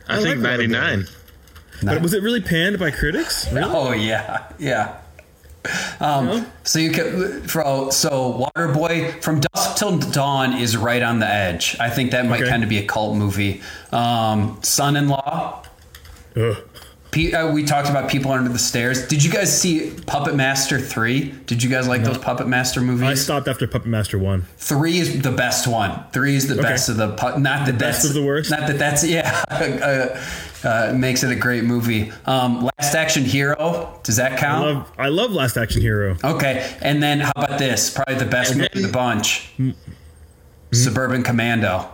[0.07, 1.07] I, I think like ninety nine.
[1.83, 3.51] But was it really panned by critics?
[3.53, 3.69] Really?
[3.69, 5.01] Oh yeah, yeah.
[6.01, 11.27] Um, so you can for so Waterboy from Dusk Till Dawn is right on the
[11.29, 11.77] edge.
[11.81, 12.51] I think that might Okay.
[12.51, 13.63] kind of be a cult movie.
[13.93, 15.63] Um, Son-in-Law.
[16.37, 16.57] Ugh.
[17.17, 19.07] Uh, we talked about People Under the Stairs.
[19.07, 21.31] Did you guys see Puppet Master three?
[21.47, 23.09] Did you guys like those Puppet Master movies?
[23.09, 24.43] I stopped after Puppet Master one.
[24.57, 26.05] Three is the best one.
[26.13, 28.51] Three is the best of the pu- not the best of the worst?
[28.51, 29.43] Not that that's yeah.
[29.51, 30.21] uh,
[30.67, 32.11] uh, makes it a great movie.
[32.27, 34.01] Um, Last Action Hero.
[34.03, 34.67] Does that I count?
[34.67, 36.17] love I love Last Action Hero.
[36.25, 37.91] Okay, and then how about this?
[37.91, 39.53] Probably the best movie of the bunch.
[40.73, 41.89] Suburban Commando.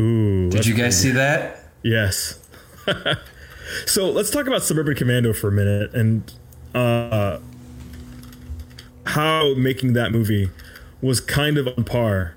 [0.00, 0.48] Ooh.
[0.50, 1.64] Did you guys see that?
[1.82, 2.38] Yes.
[3.86, 6.32] so let's talk about Suburban Commando for a minute and
[6.74, 7.38] uh,
[9.06, 10.50] how making that movie
[11.00, 12.34] was kind of on par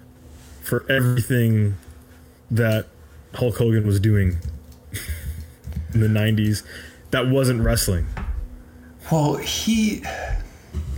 [0.61, 1.75] for everything
[2.49, 2.87] that
[3.35, 4.37] Hulk Hogan was doing
[5.93, 6.63] in the 90s
[7.11, 8.07] that wasn't wrestling.
[9.11, 10.03] Well, he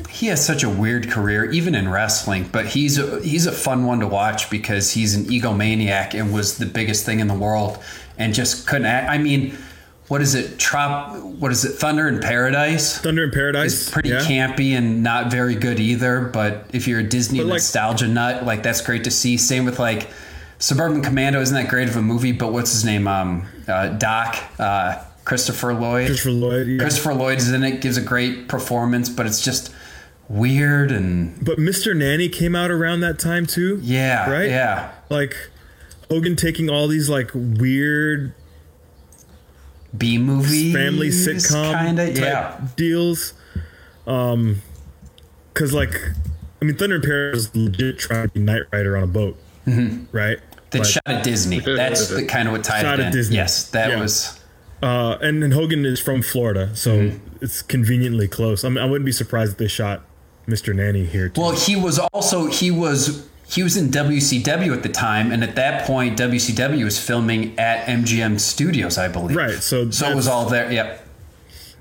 [0.10, 2.48] he has such a weird career, even in wrestling.
[2.50, 6.58] But he's a, he's a fun one to watch because he's an egomaniac and was
[6.58, 7.78] the biggest thing in the world,
[8.18, 8.86] and just couldn't.
[8.86, 9.10] Act.
[9.10, 9.58] I mean,
[10.08, 10.60] what is it?
[10.60, 11.18] Trop?
[11.20, 11.74] What is it?
[11.74, 12.98] Thunder in Paradise.
[13.00, 13.74] Thunder in Paradise.
[13.74, 14.20] It's pretty yeah.
[14.20, 16.22] campy and not very good either.
[16.22, 19.38] But if you're a Disney like- nostalgia nut, like that's great to see.
[19.38, 20.10] Same with like
[20.60, 23.08] Suburban Commando isn't that great of a movie, but what's his name?
[23.08, 26.06] Um, uh, Doc, uh, Christopher Lloyd.
[26.08, 26.68] Christopher Lloyd.
[26.68, 26.78] yeah.
[26.80, 29.74] Christopher Lloyd is in it, gives a great performance, but it's just
[30.30, 31.96] weird and But Mr.
[31.96, 33.80] Nanny came out around that time too.
[33.84, 34.50] yeah, Right?
[34.50, 35.36] Yeah, Like
[36.10, 38.34] Hogan taking all these like weird
[39.98, 42.18] B movie, family sitcom kind of.
[42.18, 43.34] Yeah, deals.
[44.08, 44.62] Um,
[45.54, 45.94] cause like,
[46.62, 49.38] I mean, Thunder in Paris was legit trying to be Knight Rider on a boat,
[50.12, 50.40] right?
[50.72, 51.60] that Like, shot at Disney.
[51.60, 53.12] That's the kind of what tied Shot it at in.
[53.14, 53.36] Disney.
[53.38, 54.00] Yes, that Yeah.
[54.00, 54.40] was.
[54.84, 57.38] uh, and then Hogan is from Florida, so Mm-hmm.
[57.42, 58.64] it's conveniently close.
[58.66, 60.04] I mean, I wouldn't be surprised if they shot
[60.48, 60.76] Mr.
[60.76, 61.42] Nanny here too.
[61.42, 65.56] Well, he was also he was he was in WCW at the time, and at
[65.56, 69.38] that point, WCW was filming at MGM Studios, I believe.
[69.38, 69.56] right.
[69.56, 70.72] So So it was all there.
[70.72, 71.08] Yep.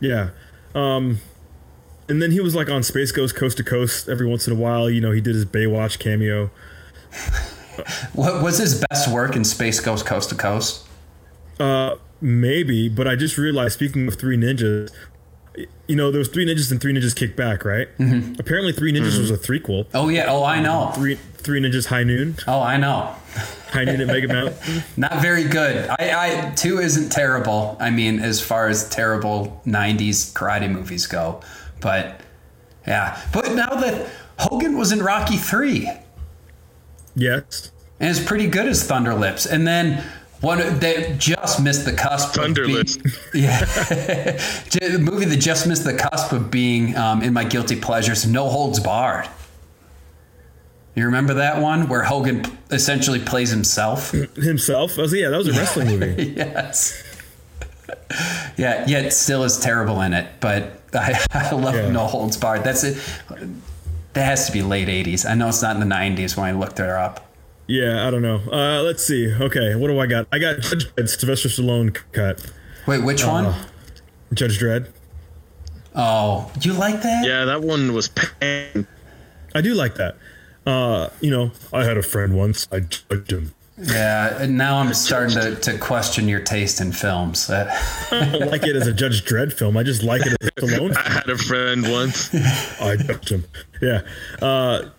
[0.01, 0.31] Yeah.
[0.75, 1.21] Um,
[2.09, 4.57] and then he was like on Space Ghost Coast to Coast every once in a
[4.57, 4.91] while.
[4.91, 6.51] You know, he did his Baywatch cameo.
[8.13, 10.87] What was his best work in Space Ghost Coast to Coast?
[11.59, 13.75] Uh, maybe, but I just realized.
[13.75, 14.93] Speaking of Three Ninjas,
[15.87, 17.89] you know, there was Three Ninjas and Three Ninjas Kick Back, right?
[17.99, 18.35] Mm-hmm.
[18.41, 19.87] Apparently, Three Ninjas was a threequel.
[19.95, 20.27] Oh yeah.
[20.29, 20.91] Oh, I know.
[20.95, 23.15] Three Three Ninjas High Noon, Oh, I know.
[23.71, 24.83] High Noon at Mega Mountain.
[24.97, 25.89] Not very good.
[25.99, 27.77] I, I two isn't terrible.
[27.81, 31.43] I mean, as far as terrible '90s karate movies go,
[31.81, 32.21] but
[32.87, 33.21] yeah.
[33.33, 35.91] But now that Hogan was in Rocky Three,
[37.15, 37.71] Yes.
[38.01, 40.05] and is pretty good as Thunder Lips, and then
[40.45, 42.37] one that just missed the cusp.
[42.39, 42.69] of being-
[43.35, 48.27] Yeah, the movie that just missed the cusp of being um, in my guilty pleasures.
[48.27, 49.29] No holds barred.
[50.95, 54.13] You remember that one where Hogan essentially plays himself?
[54.13, 54.97] Himself.
[54.99, 56.23] I was yeah, that was a wrestling movie.
[56.37, 57.03] yes.
[58.57, 61.91] Yeah, yet still is terrible in it, but I, I love Yeah.
[61.91, 62.63] No Holds Barred.
[62.63, 62.97] That's it.
[64.13, 65.29] That has to be late '80s.
[65.29, 67.34] I know it's not in the '90s when I looked her up.
[67.67, 68.41] Yeah, I don't know.
[68.53, 69.33] Uh, let's see.
[69.33, 70.27] Okay, what do I got?
[70.31, 72.45] I got Judge Dredd, Sylvester Stallone cut.
[72.87, 73.47] Wait, which one?
[73.47, 73.65] Uh,
[74.35, 74.91] Judge Dredd.
[75.95, 77.27] Oh, you like that?
[77.27, 78.87] Yeah, that one was pain.
[79.55, 80.17] I do like that.
[80.67, 82.69] Uh, you know, I had a friend once.
[82.73, 83.55] I judged him.
[83.77, 87.51] Yeah, and now I'm starting to, to question your taste in films.
[87.51, 87.65] I
[88.11, 89.77] don't like it as a Judge Dredd film.
[89.77, 90.97] I just like it as a Stallone.
[91.05, 92.33] I had a friend once.
[92.81, 93.45] I judged him.
[93.83, 94.03] Yeah.
[94.41, 94.91] Uh,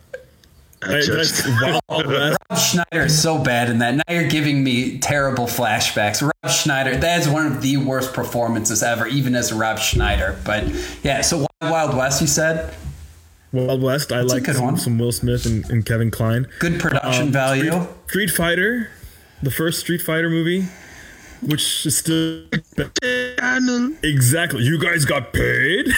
[0.84, 3.96] I, just- that's Rob Schneider is so bad in that.
[3.96, 6.22] Now you're giving me terrible flashbacks.
[6.22, 10.38] Rob Schneider, that is one of the worst performances ever, even as Rob Schneider.
[10.46, 10.66] But
[11.04, 12.74] yeah, so Wild Wild West, you said?
[13.52, 14.12] Wild West.
[14.12, 16.48] I like good some, some Will Smith and, and Kevin Kline.
[16.60, 17.72] Good production Um, value.
[17.72, 18.90] Street, Street Fighter,
[19.42, 20.66] the first Street Fighter movie,
[21.42, 22.44] which is still
[24.04, 24.64] exactly.
[24.64, 25.88] You guys got paid.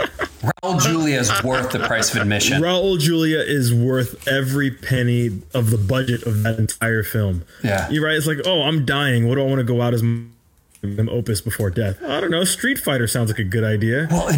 [0.42, 2.60] Raul Julia is worth the price of admission.
[2.62, 7.44] Raul Julia is worth every penny of the budget of that entire film.
[7.62, 7.88] Yeah.
[7.90, 8.16] You're right.
[8.16, 9.28] It's like, oh, I'm dying.
[9.28, 10.34] What do I want to go out as m-
[10.82, 12.02] m- opus before death?
[12.02, 12.42] I don't know.
[12.42, 14.08] Street Fighter sounds like a good idea.
[14.10, 14.32] Well,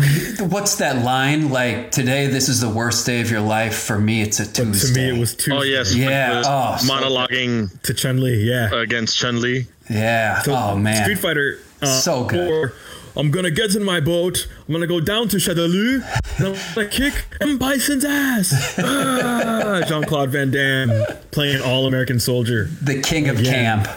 [0.49, 1.49] what's that line?
[1.51, 3.75] Like, today, this is the worst day of your life.
[3.85, 4.63] For me, it's a Tuesday.
[4.63, 5.11] to Tuesday.
[5.13, 5.53] me, it was Tuesday.
[5.57, 8.45] Oh yes, Yeah, with the oh, so monologuing to Chun Li.
[8.47, 8.75] Yeah.
[8.75, 9.67] against Chun Li.
[9.89, 10.43] Yeah.
[10.43, 11.03] So, oh, man.
[11.03, 11.61] Street Fighter.
[11.81, 12.51] Uh, So good.
[12.51, 12.73] Or,
[13.17, 14.49] I'm gonna get in my boat.
[14.67, 16.03] I'm gonna go down to Shadaloo.
[16.39, 17.59] And I'm gonna kick M.
[17.59, 18.75] Bison's ass.
[18.79, 20.91] Ah, Jean Claude Van Damme
[21.31, 22.69] playing All American Soldier.
[22.83, 23.53] the king of Yeah.
[23.53, 23.89] camp.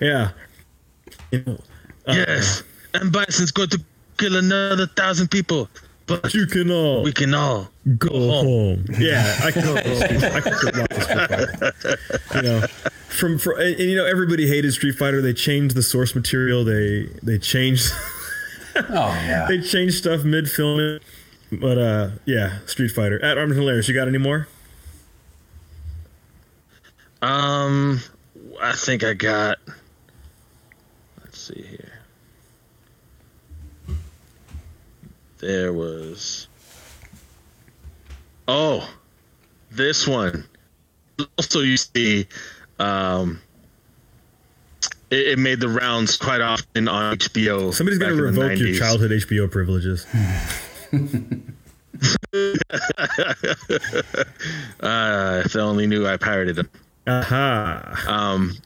[0.00, 0.30] Yeah.
[1.30, 1.60] You know,
[2.08, 2.62] yes,
[2.94, 3.80] and Bison's going to
[4.18, 5.68] kill another thousand people,
[6.06, 8.84] but you can all we can all go home.
[8.98, 9.64] Yeah, I could.
[9.66, 11.98] I could watch Street Fighter.
[12.34, 12.66] You know,
[13.08, 15.20] from, from and, and, you know everybody hated Street Fighter.
[15.20, 16.64] They changed the source material.
[16.64, 17.92] They they changed.
[18.76, 19.46] oh yeah.
[19.48, 21.00] they changed stuff mid filming.
[21.52, 23.88] But uh, yeah, Street Fighter at Armin Hilarious.
[23.88, 24.48] You got any more?
[27.20, 28.00] Um,
[28.60, 29.58] I think I got.
[31.22, 31.91] Let's see here.
[35.42, 36.46] There was.
[38.46, 38.88] Oh,
[39.72, 40.44] this one.
[41.36, 42.28] Also, you see,
[42.78, 43.40] um,
[45.10, 47.74] it, it made the rounds quite often on HBO.
[47.74, 50.06] Somebody's going to revoke your childhood HBO privileges.
[54.80, 56.70] uh, if they only knew I pirated them.
[57.08, 57.82] Aha.
[57.84, 58.12] Uh-huh.
[58.12, 58.56] Um,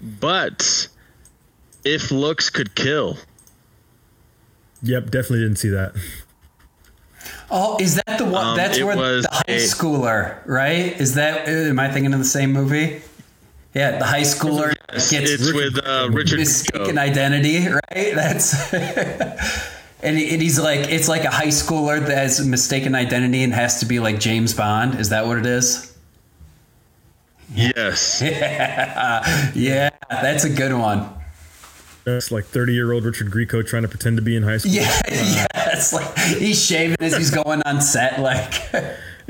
[0.00, 0.88] but
[1.82, 3.16] if looks could kill.
[4.82, 5.94] Yep, definitely didn't see that.
[7.50, 8.48] Oh, is that the one?
[8.48, 11.00] Um, that's where the high a, schooler, right?
[11.00, 11.48] Is that?
[11.48, 13.02] Am I thinking of the same movie?
[13.74, 18.14] Yeah, the high schooler yes, gets it's with uh, Richard mistaken identity, right?
[18.14, 18.72] That's
[20.02, 23.80] and, he's like, it's like a high schooler that has a mistaken identity and has
[23.80, 24.98] to be like James Bond.
[24.98, 25.96] Is that what it is?
[27.54, 28.20] Yes.
[28.22, 31.17] Yeah, yeah that's a good one.
[32.04, 34.72] That's like thirty-year-old Richard Grieco trying to pretend to be in high school.
[34.72, 35.46] Yeah, uh, yeah.
[35.72, 38.20] It's like he's shaving as he's going on set.
[38.20, 38.72] Like,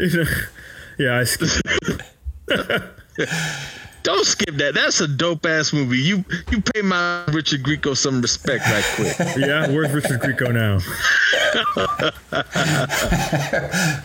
[0.99, 1.25] yeah, I.
[4.05, 4.75] Don't skip that.
[4.75, 5.99] That's a dope ass movie.
[5.99, 9.17] You you pay my Richard Grieco some respect right quick.
[9.37, 10.79] yeah, where's Richard Grieco now?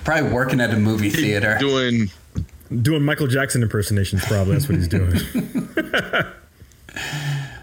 [0.04, 1.58] Probably working at a movie theater.
[1.60, 2.10] Doing
[2.82, 4.26] doing Michael Jackson impersonations.
[4.26, 5.14] Probably that's what he's doing.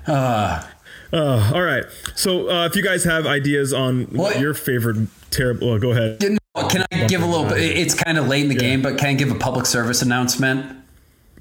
[0.07, 0.67] uh,
[1.13, 1.85] uh, all right.
[2.15, 6.21] So uh, if you guys have ideas on what your favorite terrible, well, go ahead.
[6.21, 7.53] Can I give a little?
[7.53, 8.61] It's kind of late in the yeah.
[8.61, 10.77] game, but can I give a public service announcement?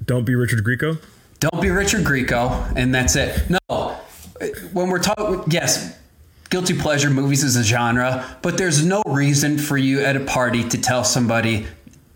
[0.04, 1.00] Don't be Richard Grieco.
[1.40, 3.50] Don't be Richard Grieco, and that's it.
[3.50, 3.98] No,
[4.72, 5.96] when we're talking, yes,
[6.50, 10.68] guilty pleasure movies is a genre, but there's no reason for you at a party
[10.68, 11.66] to tell somebody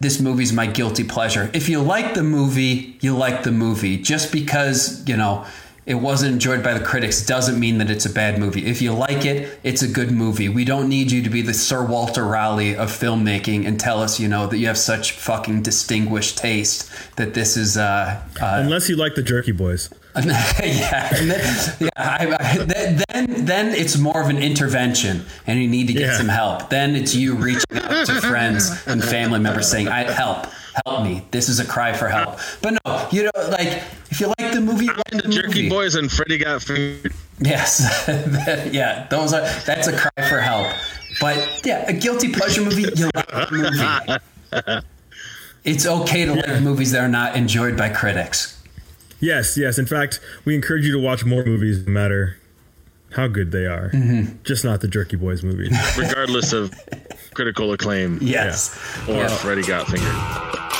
[0.00, 1.50] this movie's my guilty pleasure.
[1.54, 3.96] If you like the movie, you like the movie.
[3.96, 5.46] Just because, you know,
[5.86, 8.66] it wasn't enjoyed by the critics doesn't mean that it's a bad movie.
[8.66, 10.48] If you like it, it's a good movie.
[10.48, 14.18] We don't need you to be the Sir Walter Raleigh of filmmaking and tell us,
[14.18, 17.76] you know, that you have such fucking distinguished taste that this is.
[17.76, 19.90] Uh, uh, Unless you like the Jerky Boys.
[20.24, 22.58] yeah, then, yeah I, I,
[23.16, 26.16] then then it's more of an intervention, and you need to get yeah.
[26.16, 26.70] some help.
[26.70, 30.46] Then it's you reaching out to friends and family members saying, "I help."
[30.84, 31.24] Help me.
[31.30, 32.38] This is a cry for help.
[32.62, 35.68] But no, you know, like if you like the movie, like the, the Jerky movie.
[35.68, 37.12] Boys and Freddy Got Fingered.
[37.40, 38.04] Yes,
[38.72, 40.68] yeah, those are that's a cry for help.
[41.20, 42.82] But yeah, a guilty pleasure movie.
[42.94, 44.20] You like the
[44.52, 44.80] movie.
[45.64, 48.62] It's okay to like movies that are not enjoyed by critics.
[49.18, 49.78] Yes, yes.
[49.78, 52.36] In fact, we encourage you to watch more movies, no matter
[53.14, 53.90] how good they are.
[53.90, 54.42] Mm-hmm.
[54.42, 55.70] Just not the Jerky Boys movie.
[55.96, 56.74] Regardless of
[57.32, 58.18] critical acclaim.
[58.20, 58.76] Yes.
[59.08, 59.28] Or yeah.
[59.28, 60.73] Freddy Got Fingered.